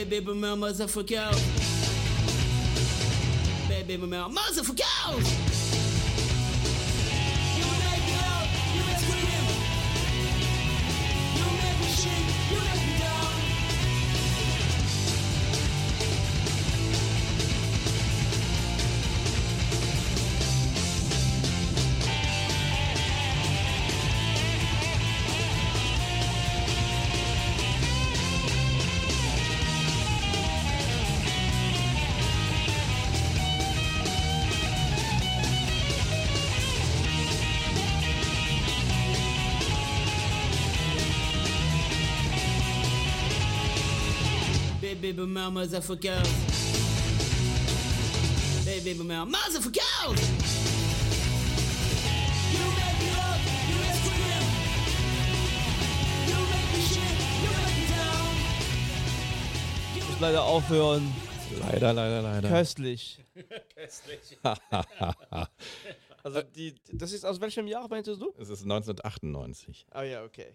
Baby, 0.00 0.20
boomer, 0.20 0.56
motherfucker. 0.56 1.30
Baby, 3.68 3.96
boomer, 3.98 4.30
motherfucker. 4.30 5.89
Baby 45.10 45.22
boomer 45.22 45.50
motherfucker. 45.50 46.22
Baby 48.64 48.94
boomer 48.94 49.26
motherfucker. 49.26 50.08
You 52.52 52.64
make 52.78 52.98
me 53.00 53.10
up, 53.18 53.40
you 53.68 53.76
make 53.82 53.98
scream. 53.98 54.44
You 56.28 56.38
make 56.52 56.70
me 56.74 56.80
shit, 56.90 57.16
you 57.42 57.50
make 57.58 57.74
me 57.78 57.86
down. 57.90 58.34
Ich 59.96 60.04
muss 60.08 60.20
leider 60.20 60.42
aufhören. 60.44 61.12
Leider, 61.58 61.92
leider, 61.92 62.22
leider. 62.22 62.48
Köstlich. 62.48 63.18
Köstlich. 63.74 64.38
also 66.22 66.42
die, 66.42 66.74
das 66.92 67.12
ist 67.12 67.24
aus 67.24 67.40
welchem 67.40 67.66
Jahr 67.66 67.88
meintest 67.88 68.22
du? 68.22 68.32
Es 68.38 68.48
ist 68.48 68.62
1998. 68.62 69.86
Ah 69.90 70.04
ja, 70.04 70.22
okay. 70.22 70.54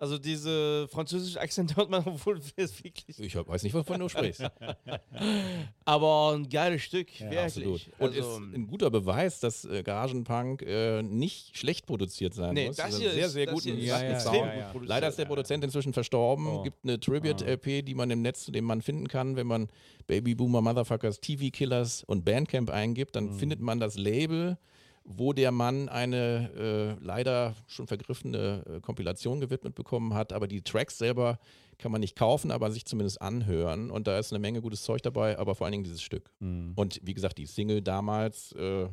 Also 0.00 0.16
diese 0.16 0.88
französische 0.88 1.38
Akzent 1.38 1.76
hört 1.76 1.90
man 1.90 2.02
wohl 2.24 2.40
wirklich. 2.56 3.18
Ich 3.18 3.36
weiß 3.36 3.62
nicht, 3.62 3.74
wovon 3.74 4.00
du 4.00 4.08
sprichst. 4.08 4.42
Aber 5.84 6.32
ein 6.34 6.48
geiles 6.48 6.80
Stück, 6.80 7.20
ja, 7.20 7.30
wirklich. 7.30 7.44
Absolut. 7.44 7.90
Und 7.98 8.16
also, 8.16 8.38
ist 8.38 8.54
ein 8.54 8.66
guter 8.66 8.90
Beweis, 8.90 9.40
dass 9.40 9.66
äh, 9.66 9.82
Garagenpunk 9.82 10.62
äh, 10.62 11.02
nicht 11.02 11.58
schlecht 11.58 11.84
produziert 11.84 12.32
sein 12.32 12.54
nee, 12.54 12.68
muss. 12.68 12.76
Das 12.76 12.96
hier 12.96 13.10
sehr, 13.10 13.28
sehr 13.28 13.46
gut. 13.48 13.62
Ja, 13.66 14.02
ja, 14.02 14.56
ja, 14.56 14.72
gut 14.72 14.86
Leider 14.86 15.08
ist 15.08 15.18
der 15.18 15.26
Produzent 15.26 15.64
inzwischen 15.64 15.92
verstorben. 15.92 16.46
Oh. 16.46 16.62
Gibt 16.62 16.82
eine 16.82 16.98
Tribute-LP, 16.98 17.82
die 17.84 17.94
man 17.94 18.10
im 18.10 18.22
Netz, 18.22 18.46
den 18.46 18.64
man 18.64 18.80
finden 18.80 19.06
kann, 19.06 19.36
wenn 19.36 19.46
man 19.46 19.68
Baby 20.06 20.34
Boomer 20.34 20.62
Motherfuckers, 20.62 21.20
TV 21.20 21.50
Killers 21.52 22.04
und 22.04 22.24
Bandcamp 22.24 22.70
eingibt, 22.70 23.16
dann 23.16 23.26
mhm. 23.26 23.34
findet 23.34 23.60
man 23.60 23.78
das 23.78 23.98
Label 23.98 24.56
wo 25.04 25.32
der 25.32 25.50
Mann 25.50 25.88
eine 25.88 26.96
äh, 27.00 27.04
leider 27.04 27.54
schon 27.66 27.86
vergriffene 27.86 28.64
äh, 28.66 28.80
Kompilation 28.80 29.40
gewidmet 29.40 29.74
bekommen 29.74 30.14
hat. 30.14 30.32
Aber 30.32 30.46
die 30.46 30.62
Tracks 30.62 30.98
selber 30.98 31.38
kann 31.78 31.90
man 31.90 32.00
nicht 32.00 32.16
kaufen, 32.16 32.50
aber 32.50 32.70
sich 32.70 32.84
zumindest 32.84 33.20
anhören. 33.20 33.90
Und 33.90 34.06
da 34.06 34.18
ist 34.18 34.32
eine 34.32 34.38
Menge 34.38 34.60
gutes 34.60 34.82
Zeug 34.82 35.02
dabei, 35.02 35.38
aber 35.38 35.54
vor 35.54 35.66
allen 35.66 35.72
Dingen 35.72 35.84
dieses 35.84 36.02
Stück. 36.02 36.30
Mhm. 36.40 36.72
Und 36.76 37.00
wie 37.02 37.14
gesagt, 37.14 37.38
die 37.38 37.46
Single 37.46 37.82
damals, 37.82 38.52
äh, 38.52 38.88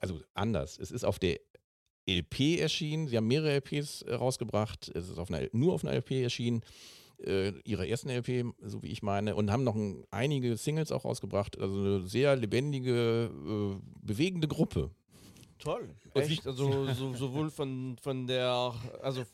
also 0.00 0.20
anders. 0.34 0.78
Es 0.78 0.90
ist 0.90 1.04
auf 1.04 1.18
der 1.18 1.38
LP 2.08 2.60
erschienen. 2.60 3.08
Sie 3.08 3.16
haben 3.16 3.26
mehrere 3.26 3.56
LPs 3.56 4.02
äh, 4.02 4.14
rausgebracht. 4.14 4.90
Es 4.94 5.08
ist 5.08 5.18
auf 5.18 5.30
einer, 5.30 5.48
nur 5.52 5.74
auf 5.74 5.84
einer 5.84 5.94
LP 5.94 6.22
erschienen 6.22 6.62
äh, 7.18 7.52
ihrer 7.64 7.86
ersten 7.86 8.10
LP, 8.10 8.54
so 8.60 8.82
wie 8.82 8.88
ich 8.88 9.02
meine, 9.02 9.34
und 9.34 9.50
haben 9.50 9.64
noch 9.64 9.74
ein, 9.74 10.04
einige 10.10 10.56
Singles 10.56 10.92
auch 10.92 11.04
rausgebracht. 11.04 11.58
Also 11.58 11.78
eine 11.78 12.06
sehr 12.06 12.36
lebendige, 12.36 13.30
äh, 13.32 13.80
bewegende 14.02 14.48
Gruppe. 14.48 14.90
Toll. 15.58 15.88
Echt? 16.14 16.46
Also 16.46 16.86
so, 16.92 17.14
sowohl 17.14 17.50
von, 17.50 17.96
von 18.00 18.26
der, 18.26 18.74
also 19.02 19.24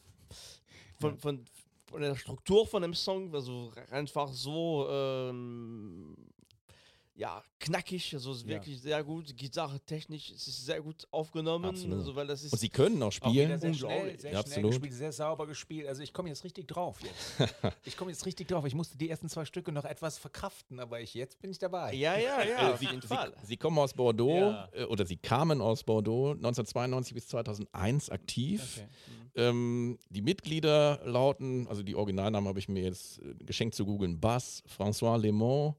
von, 1.01 1.19
von, 1.19 1.45
von 1.87 2.01
der 2.01 2.15
Struktur 2.17 2.67
von 2.67 2.83
dem 2.83 2.95
Song, 2.95 3.35
also 3.35 3.73
einfach 3.91 4.33
so 4.33 4.87
ähm, 4.89 6.17
ja, 7.15 7.43
knackig, 7.59 8.15
also 8.15 8.33
ist 8.33 8.47
wirklich 8.47 8.77
ja. 8.77 8.83
sehr 8.83 9.05
gut. 9.05 9.37
Gitarre 9.37 9.79
technisch 9.81 10.31
ist 10.31 10.49
es 10.49 10.65
sehr 10.65 10.81
gut 10.81 11.07
aufgenommen. 11.11 11.67
Also, 11.93 12.17
weil 12.17 12.27
das 12.27 12.43
ist 12.43 12.53
Und 12.53 12.59
sie 12.59 12.71
können 12.71 13.03
auch 13.03 13.13
spielen. 13.13 13.53
Auch 13.53 13.61
sehr 13.61 13.75
schnell, 13.75 14.19
sehr 14.19 14.33
ja, 14.33 14.43
schnell 14.43 14.63
gespielt, 14.63 14.93
sehr 14.95 15.13
sauber 15.13 15.47
gespielt. 15.47 15.87
Also 15.89 16.03
ich 16.03 16.13
komme 16.13 16.31
jetzt 16.31 16.43
richtig 16.43 16.69
drauf 16.69 16.99
jetzt. 17.03 17.53
ich 17.85 17.97
komme 17.97 18.11
jetzt 18.11 18.25
richtig 18.25 18.49
drauf. 18.49 18.65
Ich 18.65 18.75
musste 18.75 18.97
die 18.97 19.11
ersten 19.11 19.29
zwei 19.29 19.45
Stücke 19.45 19.73
noch 19.73 19.85
etwas 19.85 20.17
verkraften, 20.17 20.81
aber 20.81 21.01
ich, 21.01 21.13
jetzt 21.13 21.39
bin 21.41 21.51
ich 21.51 21.59
dabei. 21.59 21.93
Ja, 21.93 22.17
ja, 22.17 22.43
ja, 22.43 22.71
äh, 22.71 22.73
auf 22.73 22.83
jeden 22.83 23.03
Fall. 23.03 23.35
Sie, 23.43 23.59
kommen 23.59 23.79
aus 23.79 23.93
Bordeaux 23.93 24.51
ja. 24.51 24.69
Äh, 24.73 24.85
oder 24.85 25.05
sie 25.05 25.17
kamen 25.17 25.61
aus 25.61 25.85
Bordeaux 25.85 26.31
1992 26.31 27.15
bis 27.15 27.29
2001 27.29 28.09
aktiv. 28.09 28.79
Okay. 28.79 28.87
Mhm. 28.87 29.23
Ähm, 29.35 29.99
die 30.11 30.23
Mitglieder 30.23 31.01
lauten, 31.05 31.67
also 31.69 31.83
die 31.83 31.95
Originalnamen 31.95 32.49
habe 32.49 32.59
ich 32.59 32.69
mir 32.69 32.83
jetzt 32.83 33.19
äh, 33.19 33.35
geschenkt 33.45 33.75
zu 33.75 33.85
googeln, 33.85 34.21
Bass, 34.21 34.63
François 34.67 35.19
Lemont, 35.19 35.77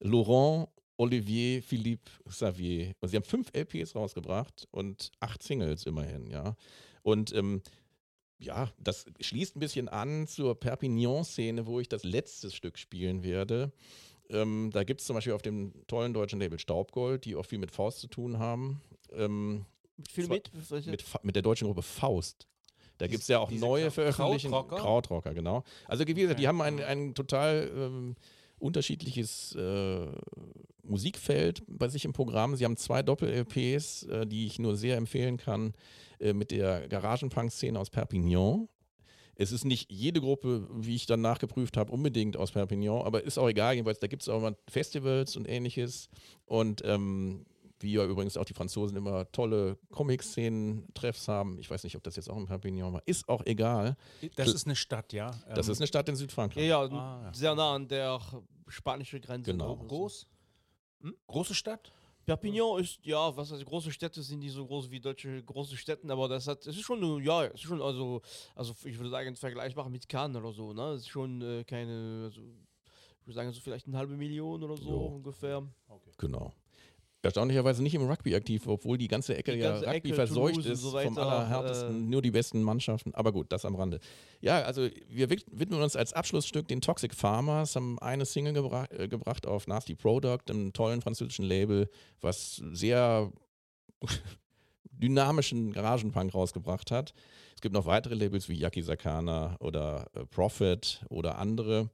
Laurent, 0.00 0.68
Olivier, 0.96 1.62
Philippe, 1.62 2.10
Xavier. 2.28 2.94
Und 3.00 3.08
sie 3.08 3.16
haben 3.16 3.24
fünf 3.24 3.50
LPs 3.54 3.94
rausgebracht 3.94 4.68
und 4.70 5.12
acht 5.20 5.42
Singles 5.42 5.86
immerhin, 5.86 6.26
ja. 6.26 6.56
Und 7.02 7.34
ähm, 7.34 7.62
ja, 8.38 8.70
das 8.78 9.06
schließt 9.20 9.56
ein 9.56 9.60
bisschen 9.60 9.88
an 9.88 10.26
zur 10.26 10.58
Perpignan-Szene, 10.58 11.66
wo 11.66 11.80
ich 11.80 11.88
das 11.88 12.04
letzte 12.04 12.50
Stück 12.50 12.78
spielen 12.78 13.22
werde. 13.22 13.72
Ähm, 14.30 14.70
da 14.72 14.84
gibt 14.84 15.00
es 15.00 15.06
zum 15.06 15.14
Beispiel 15.14 15.32
auf 15.32 15.42
dem 15.42 15.72
tollen 15.86 16.12
deutschen 16.12 16.38
Label 16.38 16.58
Staubgold, 16.58 17.24
die 17.24 17.36
auch 17.36 17.44
viel 17.44 17.58
mit 17.58 17.70
Faust 17.70 18.00
zu 18.00 18.06
tun 18.06 18.38
haben. 18.38 18.80
Ähm, 19.12 19.66
viel 20.08 20.28
mit? 20.28 20.50
Mit, 20.86 21.04
mit 21.22 21.34
der 21.34 21.42
deutschen 21.42 21.66
Gruppe 21.66 21.82
Faust. 21.82 22.46
Da 22.98 23.06
gibt 23.06 23.22
es 23.22 23.28
ja 23.28 23.38
auch 23.38 23.50
neue 23.50 23.90
Veröffentlichungen. 23.90 24.52
Krautrocker? 24.52 24.82
Krautrocker, 24.82 25.34
genau. 25.34 25.64
Also 25.86 26.06
wie 26.06 26.14
gesagt, 26.14 26.38
die 26.38 26.46
haben 26.46 26.60
ein, 26.60 26.82
ein 26.82 27.14
total 27.14 27.70
ähm, 27.74 28.14
unterschiedliches 28.60 29.54
äh, 29.56 30.06
Musikfeld 30.82 31.62
bei 31.66 31.88
sich 31.88 32.04
im 32.04 32.12
Programm. 32.12 32.56
Sie 32.56 32.64
haben 32.64 32.76
zwei 32.76 33.02
Doppel-LPs, 33.02 34.04
äh, 34.04 34.26
die 34.26 34.46
ich 34.46 34.58
nur 34.58 34.76
sehr 34.76 34.96
empfehlen 34.96 35.36
kann, 35.36 35.72
äh, 36.18 36.32
mit 36.32 36.50
der 36.50 36.88
Garagenpunk-Szene 36.88 37.78
aus 37.78 37.90
Perpignan. 37.90 38.68
Es 39.36 39.52
ist 39.52 39.64
nicht 39.64 39.90
jede 39.90 40.20
Gruppe, 40.20 40.68
wie 40.70 40.96
ich 40.96 41.06
dann 41.06 41.22
nachgeprüft 41.22 41.78
habe, 41.78 41.92
unbedingt 41.92 42.36
aus 42.36 42.52
Perpignan, 42.52 43.02
aber 43.02 43.24
ist 43.24 43.38
auch 43.38 43.48
egal, 43.48 43.74
jedenfalls, 43.74 43.98
da 43.98 44.06
gibt 44.06 44.20
es 44.20 44.28
auch 44.28 44.42
mal 44.42 44.54
Festivals 44.68 45.34
und 45.34 45.48
ähnliches. 45.48 46.10
Und 46.44 46.82
ähm, 46.84 47.46
wie 47.82 47.92
ja 47.92 48.04
übrigens 48.04 48.36
auch 48.36 48.44
die 48.44 48.54
Franzosen 48.54 48.96
immer 48.96 49.30
tolle 49.32 49.78
Comic-Szenen-Treffs 49.90 51.28
haben. 51.28 51.58
Ich 51.58 51.70
weiß 51.70 51.84
nicht, 51.84 51.96
ob 51.96 52.02
das 52.02 52.16
jetzt 52.16 52.30
auch 52.30 52.36
in 52.36 52.46
Perpignan 52.46 52.92
war. 52.92 53.02
Ist 53.06 53.28
auch 53.28 53.44
egal. 53.46 53.96
Das 54.36 54.52
ist 54.52 54.66
eine 54.66 54.76
Stadt, 54.76 55.12
ja. 55.12 55.30
Das 55.54 55.66
ähm 55.66 55.72
ist 55.72 55.80
eine 55.80 55.86
Stadt 55.86 56.08
in 56.08 56.16
Südfrankreich. 56.16 56.66
Ja, 56.66 56.84
ja, 56.84 56.90
ah, 56.90 57.22
ja. 57.24 57.34
sehr 57.34 57.54
nah 57.54 57.74
an 57.74 57.88
der 57.88 58.20
spanischen 58.68 59.20
Grenze. 59.20 59.52
Genau. 59.52 59.76
Groß? 59.76 60.26
Hm? 61.02 61.14
Große 61.26 61.54
Stadt? 61.54 61.92
Perpignan 62.26 62.80
ist, 62.80 63.00
ja, 63.02 63.34
was 63.36 63.50
heißt, 63.50 63.64
große 63.64 63.90
Städte 63.90 64.22
sind 64.22 64.40
nicht 64.40 64.52
so 64.52 64.66
groß 64.66 64.90
wie 64.90 65.00
deutsche 65.00 65.42
große 65.42 65.76
Städte, 65.76 66.08
aber 66.12 66.28
das 66.28 66.46
hat, 66.46 66.66
es 66.66 66.76
ist 66.76 66.82
schon, 66.82 67.24
ja, 67.24 67.46
es 67.46 67.54
ist 67.54 67.62
schon, 67.62 67.82
also, 67.82 68.20
also 68.54 68.74
ich 68.84 68.96
würde 68.98 69.10
sagen, 69.10 69.34
vergleichbar 69.34 69.88
mit 69.88 70.08
Cannes 70.08 70.36
oder 70.36 70.52
so, 70.52 70.72
ne? 70.72 70.90
Es 70.90 71.02
ist 71.02 71.08
schon 71.08 71.40
äh, 71.42 71.64
keine, 71.64 72.24
also, 72.26 72.40
ich 72.42 73.26
würde 73.26 73.34
sagen, 73.34 73.52
so 73.52 73.60
vielleicht 73.60 73.86
eine 73.86 73.98
halbe 73.98 74.16
Million 74.16 74.62
oder 74.62 74.76
so 74.76 74.90
jo. 74.90 75.06
ungefähr. 75.06 75.66
Okay. 75.88 76.12
Genau. 76.18 76.52
Erstaunlicherweise 77.22 77.82
nicht 77.82 77.94
im 77.94 78.08
Rugby 78.08 78.34
aktiv, 78.34 78.66
obwohl 78.66 78.96
die 78.96 79.08
ganze 79.08 79.36
Ecke 79.36 79.52
die 79.52 79.58
ganze 79.58 79.84
ja 79.84 79.90
Rugby 79.90 80.08
Ecke, 80.08 80.14
verseucht 80.14 80.54
Toulouse 80.54 80.66
ist, 80.66 80.80
so 80.80 80.92
weiter, 80.94 81.08
vom 81.08 81.18
allerhärtesten, 81.18 82.06
äh, 82.06 82.10
nur 82.10 82.22
die 82.22 82.30
besten 82.30 82.62
Mannschaften. 82.62 83.14
Aber 83.14 83.30
gut, 83.32 83.52
das 83.52 83.66
am 83.66 83.74
Rande. 83.74 84.00
Ja, 84.40 84.62
also 84.62 84.88
wir 85.08 85.28
widmen 85.28 85.82
uns 85.82 85.96
als 85.96 86.14
Abschlussstück 86.14 86.66
den 86.68 86.80
Toxic 86.80 87.14
Farmers, 87.14 87.76
haben 87.76 87.98
eine 87.98 88.24
Single 88.24 88.54
gebra 88.54 88.86
äh, 88.90 89.06
gebracht 89.06 89.46
auf 89.46 89.66
Nasty 89.66 89.94
Product, 89.94 90.38
einem 90.48 90.72
tollen 90.72 91.02
französischen 91.02 91.44
Label, 91.44 91.90
was 92.22 92.62
sehr 92.72 93.30
dynamischen 94.90 95.72
Garagenpunk 95.72 96.32
rausgebracht 96.32 96.90
hat. 96.90 97.12
Es 97.54 97.60
gibt 97.60 97.74
noch 97.74 97.84
weitere 97.84 98.14
Labels 98.14 98.48
wie 98.48 98.54
Yaki 98.54 98.80
Sakana 98.80 99.56
oder 99.60 100.06
äh, 100.14 100.24
Prophet 100.24 101.04
oder 101.10 101.36
andere. 101.36 101.90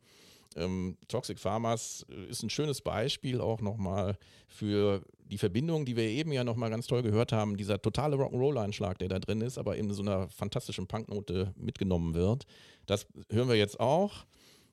Ähm, 0.54 0.96
Toxic 1.08 1.38
Farmers 1.38 2.06
äh, 2.08 2.30
ist 2.30 2.42
ein 2.42 2.50
schönes 2.50 2.80
Beispiel 2.80 3.40
auch 3.40 3.60
nochmal 3.60 4.16
für 4.46 5.02
die 5.30 5.38
Verbindung, 5.38 5.84
die 5.84 5.96
wir 5.96 6.04
eben 6.04 6.32
ja 6.32 6.44
nochmal 6.44 6.70
ganz 6.70 6.86
toll 6.86 7.02
gehört 7.02 7.32
haben, 7.32 7.56
dieser 7.56 7.80
totale 7.80 8.16
Rock'n'Roll-Einschlag, 8.16 8.98
der 8.98 9.08
da 9.08 9.18
drin 9.18 9.40
ist, 9.40 9.58
aber 9.58 9.76
in 9.76 9.92
so 9.92 10.02
einer 10.02 10.28
fantastischen 10.28 10.86
Punknote 10.86 11.52
mitgenommen 11.56 12.14
wird, 12.14 12.46
das 12.86 13.06
hören 13.30 13.48
wir 13.48 13.56
jetzt 13.56 13.80
auch. 13.80 14.24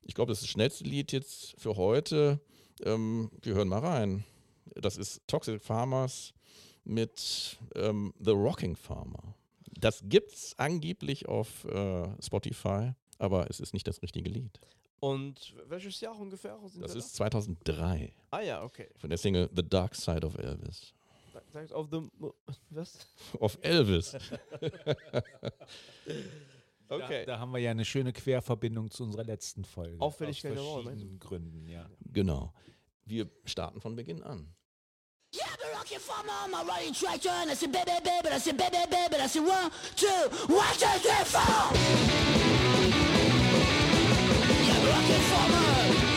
Ich 0.03 0.13
glaube, 0.13 0.31
das 0.31 0.39
ist 0.39 0.43
das 0.43 0.51
schnellste 0.51 0.83
Lied 0.83 1.11
jetzt 1.11 1.59
für 1.59 1.75
heute. 1.77 2.39
Ähm, 2.83 3.31
wir 3.41 3.55
hören 3.55 3.69
mal 3.69 3.79
rein. 3.79 4.23
Das 4.75 4.97
ist 4.97 5.21
Toxic 5.27 5.61
Farmers 5.61 6.33
mit 6.83 7.57
ähm, 7.75 8.13
The 8.19 8.31
Rocking 8.31 8.75
Farmer. 8.75 9.35
Das 9.79 10.01
gibt's 10.03 10.53
angeblich 10.57 11.27
auf 11.27 11.65
äh, 11.65 12.07
Spotify, 12.21 12.91
aber 13.17 13.49
es 13.49 13.59
ist 13.59 13.73
nicht 13.73 13.87
das 13.87 14.01
richtige 14.01 14.29
Lied. 14.29 14.59
Und 15.03 15.53
welches 15.67 15.99
Jahr 15.99 16.17
ungefähr? 16.17 16.57
Sind 16.65 16.81
Das 16.81 16.95
ist 16.95 17.13
2003 17.15 18.13
da? 18.31 18.37
Ah 18.37 18.39
ja, 18.39 18.63
okay. 18.63 18.87
von 18.95 19.09
der 19.09 19.17
Single 19.17 19.49
The 19.53 19.61
Dark 19.61 19.95
Side 19.95 20.25
of 20.25 20.37
Elvis. 20.37 20.93
Sagt 21.51 21.73
auf 21.73 21.89
the 21.91 22.03
was? 22.69 22.99
Auf 23.39 23.57
Elvis. 23.61 24.15
Okay. 26.89 27.25
Da, 27.25 27.33
da 27.33 27.39
haben 27.39 27.51
wir 27.51 27.59
ja 27.59 27.71
eine 27.71 27.85
schöne 27.85 28.13
Querverbindung 28.13 28.91
zu 28.91 29.03
unserer 29.03 29.23
letzten 29.23 29.65
Folge. 29.65 29.99
Auffälligkeit 29.99 30.55
Aus 30.59 30.83
verschiedenen 30.83 31.17
Gründen, 31.17 31.67
ja. 31.67 31.89
Genau. 32.11 32.53
Wir 33.05 33.27
starten 33.45 33.81
von 33.81 33.95
Beginn 33.95 34.21
an. 34.21 34.53
Yeah, 35.33 35.45
the 35.57 35.75
rocket 35.75 35.99
farmer 35.99 36.33
on 36.43 36.51
my 36.51 36.61
running 36.71 36.93
tractor, 36.93 37.31
and 37.31 37.49
I 37.49 37.55
said, 37.55 37.71
baby, 37.71 37.99
baby, 38.03 38.29
I 38.29 38.37
said, 38.37 38.57
baby, 38.57 38.77
baby, 38.91 39.15
I 39.15 39.27
said, 39.27 39.41
one, 39.43 39.71
two, 39.95 40.29
one, 40.53 40.73
two, 40.77 40.99
three, 40.99 41.25
four. 41.25 42.42
Yeah, 44.93 45.17
the 45.17 45.97
rocket 45.97 46.12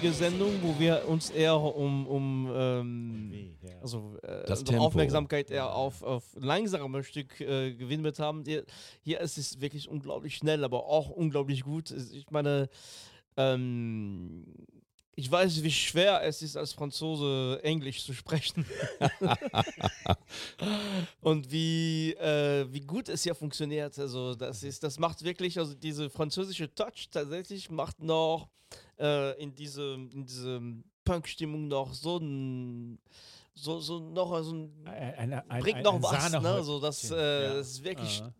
vorherige 0.00 0.12
Sendung, 0.12 0.62
wo 0.62 0.78
wir 0.78 1.06
uns 1.08 1.30
eher 1.30 1.56
um, 1.56 2.06
um 2.06 2.50
ähm, 2.54 3.56
also 3.82 4.16
äh, 4.22 4.44
Das 4.46 4.60
unsere 4.60 4.64
Tempo. 4.64 4.84
Aufmerksamkeit 4.84 5.50
eher 5.50 5.74
auf, 5.74 6.02
auf 6.02 6.24
langsame 6.36 7.04
Stück 7.04 7.40
äh, 7.40 7.74
gewidmet 7.74 8.18
haben. 8.18 8.44
Hier, 8.44 8.64
hier 9.02 9.20
ist 9.20 9.36
es 9.36 9.60
wirklich 9.60 9.88
unglaublich 9.88 10.36
schnell, 10.36 10.64
aber 10.64 10.86
auch 10.86 11.10
unglaublich 11.10 11.64
gut. 11.64 11.90
Ich 11.90 12.30
meine, 12.30 12.68
ähm, 13.36 14.46
ich 15.16 15.30
weiß, 15.30 15.62
wie 15.62 15.70
schwer 15.70 16.22
es 16.22 16.40
ist, 16.40 16.56
als 16.56 16.72
Franzose 16.72 17.60
Englisch 17.62 18.04
zu 18.04 18.14
sprechen. 18.14 18.64
Und 21.20 21.52
wie, 21.52 22.14
äh, 22.14 22.66
wie 22.70 22.80
gut 22.80 23.10
es 23.10 23.24
hier 23.24 23.34
funktioniert. 23.34 23.98
Also, 23.98 24.34
das 24.34 24.62
ist, 24.62 24.82
das 24.82 24.98
macht 24.98 25.22
wirklich, 25.22 25.58
also 25.58 25.74
diese 25.74 26.08
französische 26.08 26.74
Touch 26.74 27.10
tatsächlich 27.10 27.70
macht 27.70 28.02
noch 28.02 28.48
äh, 29.00 29.42
in 29.42 29.54
diese, 29.54 29.94
in 29.94 30.24
diese 30.24 30.60
Punk-Stimmung 31.04 31.68
noch 31.68 31.92
so 31.92 32.18
ein, 32.18 32.98
so, 33.54 33.80
so 33.80 33.98
noch 33.98 34.42
so 34.42 34.54
ein, 34.54 34.70
Ein, 34.86 35.32
ein, 35.32 35.62
bringt 35.62 35.82
noch 35.82 35.94
ein 35.94 36.02
was, 36.02 36.32
ne? 36.32 36.62
So, 36.62 36.80
das, 36.80 37.10
äh, 37.10 37.14
Ja. 37.44 37.54
das 37.54 37.70
ist 37.72 37.84
wirklich 37.84 38.20
Aha. 38.22 38.32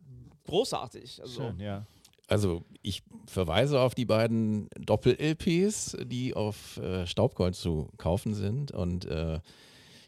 großartig. 0.47 1.21
Also, 1.21 1.43
Schön, 1.43 1.61
ja. 1.61 1.87
Also 2.29 2.63
ich 2.83 3.03
verweise 3.27 3.81
auf 3.81 3.97
die 3.97 4.05
beiden 4.05 4.69
Doppel-LPs, 4.79 5.97
die 6.05 6.35
auf 6.35 6.77
äh, 6.77 7.05
Staubgold 7.05 7.57
zu 7.57 7.89
kaufen 7.97 8.35
sind. 8.35 8.71
Und 8.71 9.05
äh, 9.07 9.41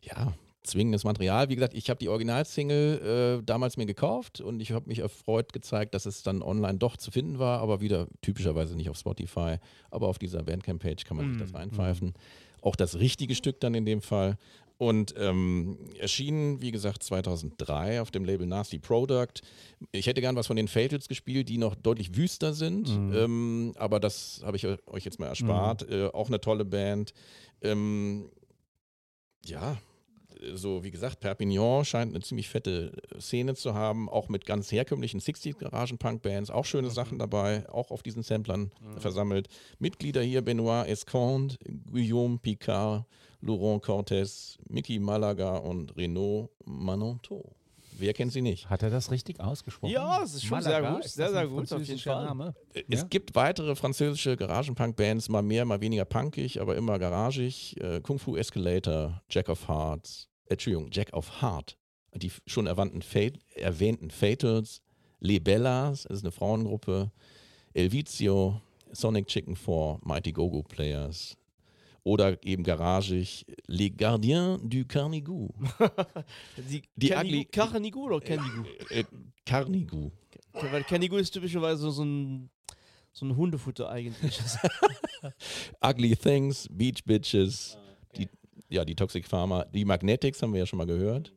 ja, 0.02 0.32
zwingendes 0.62 1.04
Material. 1.04 1.48
Wie 1.48 1.54
gesagt, 1.54 1.74
ich 1.74 1.90
habe 1.90 1.98
die 1.98 2.08
Originalsingle 2.08 3.38
äh, 3.40 3.44
damals 3.44 3.76
mir 3.76 3.86
gekauft 3.86 4.40
und 4.40 4.60
ich 4.60 4.72
habe 4.72 4.88
mich 4.88 5.00
erfreut 5.00 5.52
gezeigt, 5.52 5.94
dass 5.94 6.06
es 6.06 6.22
dann 6.22 6.42
online 6.42 6.78
doch 6.78 6.96
zu 6.96 7.10
finden 7.10 7.38
war, 7.38 7.60
aber 7.60 7.80
wieder 7.80 8.06
typischerweise 8.20 8.76
nicht 8.76 8.88
auf 8.88 8.96
Spotify. 8.96 9.56
Aber 9.90 10.08
auf 10.08 10.18
dieser 10.18 10.42
Bandcamp-Page 10.42 11.04
kann 11.04 11.16
man 11.16 11.30
sich 11.30 11.38
das 11.38 11.54
reinpfeifen. 11.54 12.14
Auch 12.60 12.76
das 12.76 12.98
richtige 12.98 13.34
Stück 13.34 13.60
dann 13.60 13.74
in 13.74 13.84
dem 13.84 14.02
Fall. 14.02 14.36
Und 14.78 15.14
ähm, 15.16 15.78
erschienen, 15.98 16.60
wie 16.60 16.72
gesagt, 16.72 17.04
2003 17.04 18.00
auf 18.00 18.10
dem 18.10 18.24
Label 18.24 18.46
Nasty 18.46 18.78
Product. 18.78 19.34
Ich 19.92 20.06
hätte 20.06 20.20
gern 20.20 20.34
was 20.34 20.48
von 20.48 20.56
den 20.56 20.66
Fatals 20.66 21.06
gespielt, 21.06 21.48
die 21.48 21.58
noch 21.58 21.76
deutlich 21.76 22.16
wüster 22.16 22.52
sind. 22.52 22.88
Ähm, 22.88 23.74
aber 23.76 24.00
das 24.00 24.42
habe 24.44 24.56
ich 24.56 24.66
euch 24.66 25.04
jetzt 25.04 25.20
mal 25.20 25.26
erspart. 25.28 25.88
Äh, 25.88 26.06
auch 26.12 26.28
eine 26.28 26.40
tolle 26.40 26.64
Band. 26.64 27.14
Ähm, 27.60 28.30
ja, 29.44 29.76
so 30.54 30.82
wie 30.84 30.90
gesagt, 30.90 31.20
Perpignan 31.20 31.84
scheint 31.84 32.12
eine 32.14 32.22
ziemlich 32.22 32.48
fette 32.48 32.92
Szene 33.20 33.54
zu 33.54 33.74
haben, 33.74 34.08
auch 34.08 34.28
mit 34.28 34.44
ganz 34.46 34.70
herkömmlichen 34.72 35.20
60s 35.20 35.56
Garagen-Punk-Bands, 35.58 36.50
auch 36.50 36.64
schöne 36.64 36.90
Sachen 36.90 37.18
dabei, 37.18 37.68
auch 37.70 37.90
auf 37.90 38.02
diesen 38.02 38.22
Samplern 38.22 38.70
versammelt. 38.98 39.48
Mitglieder 39.78 40.22
hier 40.22 40.42
Benoit 40.42 40.86
Esconde, 40.88 41.56
Guillaume 41.90 42.38
Picard, 42.38 43.04
Laurent 43.40 43.82
Cortés, 43.84 44.56
Mickey 44.68 44.98
Malaga 44.98 45.56
und 45.56 45.96
Renaud 45.96 46.50
Manonto. 46.64 47.54
Wer 47.98 48.14
kennt 48.14 48.32
sie 48.32 48.40
nicht? 48.40 48.68
Hat 48.70 48.82
er 48.82 48.90
das 48.90 49.10
richtig 49.10 49.38
ausgesprochen? 49.38 49.92
Ja, 49.92 50.20
das 50.20 50.34
ist 50.34 50.44
schon 50.44 50.60
sehr 50.62 50.72
Malaga, 50.80 50.94
gut, 50.96 51.04
ist 51.04 51.14
sehr, 51.14 51.26
das 51.26 51.32
sehr 51.34 51.42
ein 51.42 51.48
gut, 51.50 51.72
auf 51.72 51.82
jeden 51.82 51.98
Fall. 52.00 52.24
Name? 52.24 52.54
Es 52.88 53.00
Ja? 53.02 53.06
gibt 53.08 53.34
weitere 53.34 53.76
französische 53.76 54.36
Garagen-Punk-Bands, 54.36 55.28
mal 55.28 55.42
mehr, 55.42 55.64
mal 55.64 55.80
weniger 55.80 56.04
punkig, 56.06 56.60
aber 56.60 56.74
immer 56.76 56.98
garagig. 56.98 57.76
Äh, 57.80 58.00
Kung 58.00 58.18
Fu 58.18 58.36
Escalator, 58.36 59.20
Jack 59.28 59.48
of 59.50 59.68
Hearts, 59.68 60.28
äh, 60.28 60.31
Entschuldigung, 60.52 60.88
Jack 60.92 61.12
of 61.12 61.40
Heart, 61.42 61.76
die 62.14 62.30
schon 62.46 62.66
erwähnten, 62.66 63.02
Fat, 63.02 63.34
erwähnten 63.54 64.10
Fatals, 64.10 64.80
Les 65.20 65.40
Bellas, 65.40 66.02
das 66.04 66.18
ist 66.18 66.24
eine 66.24 66.32
Frauengruppe, 66.32 67.10
Elvizio, 67.74 68.60
Sonic 68.92 69.26
Chicken 69.28 69.56
4, 69.56 70.00
Mighty 70.02 70.32
Go-Go 70.32 70.62
Players 70.62 71.36
oder 72.04 72.36
eben 72.44 72.64
garagig 72.64 73.46
Les 73.68 73.92
Gardiens 73.96 74.58
du 74.64 74.84
Carnigou. 74.84 75.48
Die, 76.68 76.82
Die 76.96 77.12
ugly- 77.14 77.44
Carnigou 77.46 78.06
oder 78.06 78.20
Canigou? 78.20 78.64
Äh, 78.90 79.04
Carnigou. 79.46 80.10
Okay, 80.52 80.66
weil 80.72 80.82
Canigou 80.84 81.16
ist 81.16 81.30
typischerweise 81.30 81.90
so 81.92 82.04
ein, 82.04 82.50
so 83.12 83.24
ein 83.24 83.36
Hundefutter 83.36 83.88
eigentlich. 83.88 84.38
Ugly 85.80 86.16
Things, 86.16 86.66
Beach 86.70 87.04
Bitches, 87.04 87.78
ja, 88.72 88.84
die 88.84 88.94
Toxic 88.94 89.26
Pharma, 89.26 89.64
die 89.66 89.84
Magnetics 89.84 90.42
haben 90.42 90.52
wir 90.52 90.60
ja 90.60 90.66
schon 90.66 90.78
mal 90.78 90.86
gehört. 90.86 91.32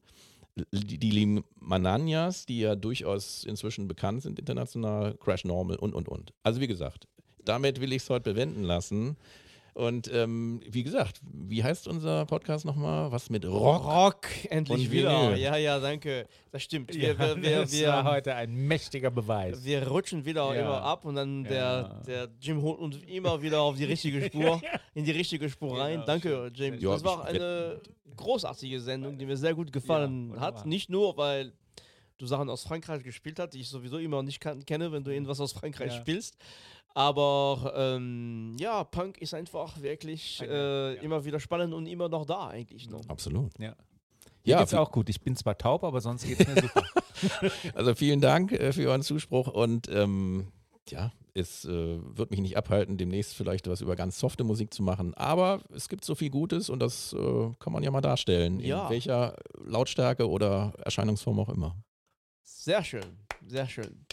Die, 0.71 0.97
die 0.97 1.11
Limananias, 1.11 2.45
die 2.45 2.61
ja 2.61 2.75
durchaus 2.75 3.43
inzwischen 3.43 3.89
bekannt 3.89 4.21
sind 4.23 4.39
international, 4.39 5.15
Crash 5.17 5.43
Normal 5.43 5.75
und, 5.75 5.93
und, 5.93 6.07
und. 6.07 6.33
Also 6.43 6.61
wie 6.61 6.67
gesagt, 6.67 7.07
damit 7.43 7.81
will 7.81 7.91
ich 7.91 8.03
es 8.03 8.09
heute 8.09 8.23
bewenden 8.33 8.63
lassen. 8.63 9.17
Und 9.75 10.09
ähm, 10.13 10.61
wie 10.69 10.83
gesagt, 10.83 11.19
wie 11.33 11.61
heißt 11.61 11.89
unser 11.89 12.25
Podcast 12.25 12.63
nochmal? 12.63 13.11
Was 13.11 13.29
mit 13.29 13.45
Rock? 13.45 13.83
Rock, 13.85 14.27
endlich 14.49 14.89
wieder. 14.89 15.11
Vinyl. 15.27 15.37
Ja, 15.37 15.57
ja, 15.57 15.79
danke. 15.79 16.27
Das 16.53 16.63
stimmt. 16.63 16.93
Wir, 16.95 17.19
wir, 17.19 17.35
wir, 17.43 17.59
das 17.63 17.73
war 17.83 18.05
wir, 18.05 18.11
heute 18.11 18.35
ein 18.35 18.55
mächtiger 18.55 19.11
Beweis. 19.11 19.65
wir 19.65 19.85
rutschen 19.85 20.23
wieder 20.23 20.55
Ja. 20.55 20.61
immer 20.61 20.81
ab 20.81 21.03
und 21.03 21.15
dann 21.15 21.43
der, 21.43 21.51
Ja. 21.59 22.01
der 22.07 22.27
Jim 22.39 22.61
holt 22.61 22.79
uns 22.79 22.95
immer 23.05 23.41
wieder 23.41 23.59
auf 23.59 23.75
die 23.75 23.83
richtige 23.83 24.21
Spur, 24.27 24.61
in 24.93 25.03
die 25.03 25.11
richtige 25.11 25.49
Spur 25.49 25.77
rein. 25.77 25.95
Genau, 25.95 26.05
danke, 26.05 26.51
Jim. 26.55 26.79
Ja, 26.79 26.91
das 26.93 27.03
war 27.03 27.25
eine 27.25 27.81
großartige 28.15 28.79
Sendung, 28.79 29.17
die 29.17 29.25
mir 29.25 29.35
sehr 29.35 29.53
gut 29.55 29.73
gefallen 29.73 30.39
hat. 30.39 30.65
Nicht 30.65 30.89
nur, 30.89 31.17
weil 31.17 31.51
du 32.17 32.25
Sachen 32.25 32.49
aus 32.49 32.63
Frankreich 32.63 33.03
gespielt 33.03 33.39
hast, 33.39 33.49
die 33.49 33.59
ich 33.59 33.67
sowieso 33.67 33.97
immer 33.97 34.23
nicht 34.23 34.39
kan 34.39 34.65
kenne, 34.65 34.89
wenn 34.93 35.03
du 35.03 35.11
irgendwas 35.11 35.41
aus 35.41 35.51
Frankreich 35.51 35.91
Ja. 35.91 35.99
spielst. 35.99 36.37
Aber 36.95 37.73
ähm, 37.75 38.55
ja, 38.57 38.83
Punk 38.85 39.17
ist 39.19 39.33
einfach 39.33 39.81
wirklich 39.81 40.41
äh, 40.41 40.95
immer 41.03 41.25
wieder 41.25 41.41
spannend 41.41 41.73
und 41.73 41.87
immer 41.87 42.07
noch 42.07 42.25
da 42.25 42.47
eigentlich. 42.47 42.89
Ne? 42.89 43.01
Absolut. 43.09 43.51
Ja. 43.59 43.69
Mir 43.69 43.75
Ja, 44.45 44.59
geht's 44.59 44.73
auch 44.73 44.91
gut. 44.91 45.09
Ich 45.09 45.19
bin 45.21 45.35
zwar 45.35 45.57
taub, 45.57 45.83
aber 45.83 45.99
sonst 45.99 46.25
geht's 46.25 46.47
mir 46.47 46.55
super. 46.61 46.83
also 47.75 47.93
vielen 47.95 48.21
Dank 48.21 48.53
äh, 48.53 48.71
für 48.71 48.87
euren 48.87 49.01
Zuspruch 49.01 49.49
und 49.49 49.89
ähm, 49.89 50.47
ja, 50.87 51.11
es 51.33 51.65
äh, 51.65 51.99
wird 52.17 52.31
mich 52.31 52.39
nicht 52.39 52.55
abhalten, 52.55 52.97
demnächst 52.97 53.35
vielleicht 53.35 53.67
was 53.67 53.81
über 53.81 53.97
ganz 53.97 54.17
softe 54.17 54.45
Musik 54.45 54.73
zu 54.73 54.81
machen. 54.81 55.13
Aber 55.15 55.59
es 55.73 55.89
gibt 55.89 56.05
so 56.05 56.15
viel 56.15 56.29
Gutes 56.29 56.69
und 56.69 56.79
das 56.79 57.11
äh, 57.11 57.49
kann 57.59 57.73
man 57.73 57.83
ja 57.83 57.91
mal 57.91 57.99
darstellen, 57.99 58.61
Ja. 58.61 58.85
in 58.85 58.89
welcher 58.89 59.35
Lautstärke 59.65 60.29
oder 60.29 60.71
Erscheinungsform 60.77 61.39
auch 61.41 61.49
immer. 61.49 61.75
Sehr 62.45 62.83
schön, 62.83 63.17
sehr 63.47 63.67
schön. 63.67 64.05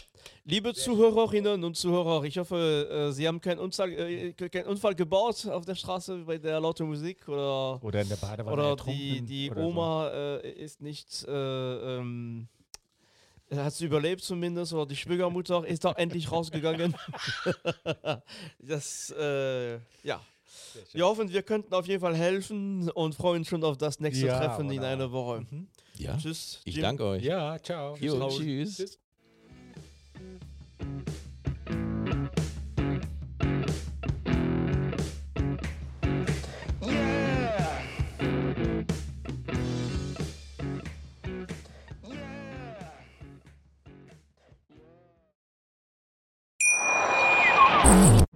Liebe 0.43 0.73
Zuhörerinnen 0.73 1.63
und 1.63 1.77
Zuhörer, 1.77 2.23
ich 2.23 2.37
hoffe, 2.37 3.09
äh, 3.09 3.11
Sie 3.13 3.27
haben 3.27 3.39
keinen 3.39 3.59
Unfall, 3.59 3.91
äh, 3.93 4.33
keinen 4.33 4.65
Unfall 4.65 4.95
gebaut 4.95 5.45
auf 5.45 5.65
der 5.65 5.75
Straße 5.75 6.17
bei 6.25 6.37
der 6.39 6.59
lauten 6.59 6.87
Musik 6.87 7.27
oder, 7.27 7.81
Oder 7.83 8.01
in 8.01 8.09
der 8.09 8.15
Badewanne 8.15 8.73
oder 8.73 8.83
die, 8.85 9.21
die 9.21 9.51
oder 9.51 9.61
so. 9.61 9.67
Oma 9.67 10.09
äh, 10.09 10.51
ist 10.51 10.81
nicht, 10.81 11.25
äh, 11.27 11.97
ähm, 11.97 12.47
hat 13.53 13.73
sie 13.73 13.85
überlebt 13.85 14.23
zumindest 14.23 14.73
oder 14.73 14.87
die 14.87 14.95
Schwiegermutter 14.95 15.65
ist 15.67 15.85
da 15.85 15.91
endlich 15.91 16.31
rausgegangen. 16.31 16.95
das, 18.59 19.11
äh, 19.11 19.75
ja. 20.03 20.19
Wir 20.93 21.05
hoffen, 21.05 21.31
wir 21.31 21.43
könnten 21.43 21.73
auf 21.73 21.87
jeden 21.87 22.01
Fall 22.01 22.15
helfen 22.15 22.89
und 22.91 23.15
freuen 23.15 23.45
schon 23.45 23.63
auf 23.63 23.77
das 23.77 23.99
nächste 23.99 24.27
Ja, 24.27 24.39
Treffen 24.39 24.71
in 24.71 24.83
einer 24.83 25.11
Woche. 25.11 25.45
Ja, 25.97 26.17
Tschüss. 26.17 26.59
ich 26.65 26.75
Jim. 26.75 26.83
danke 26.83 27.03
euch. 27.05 27.23
Ja, 27.23 27.57
ciao. 27.61 27.95
Jo, 27.97 28.17
Raus. 28.17 28.37
tschüss. 28.37 28.99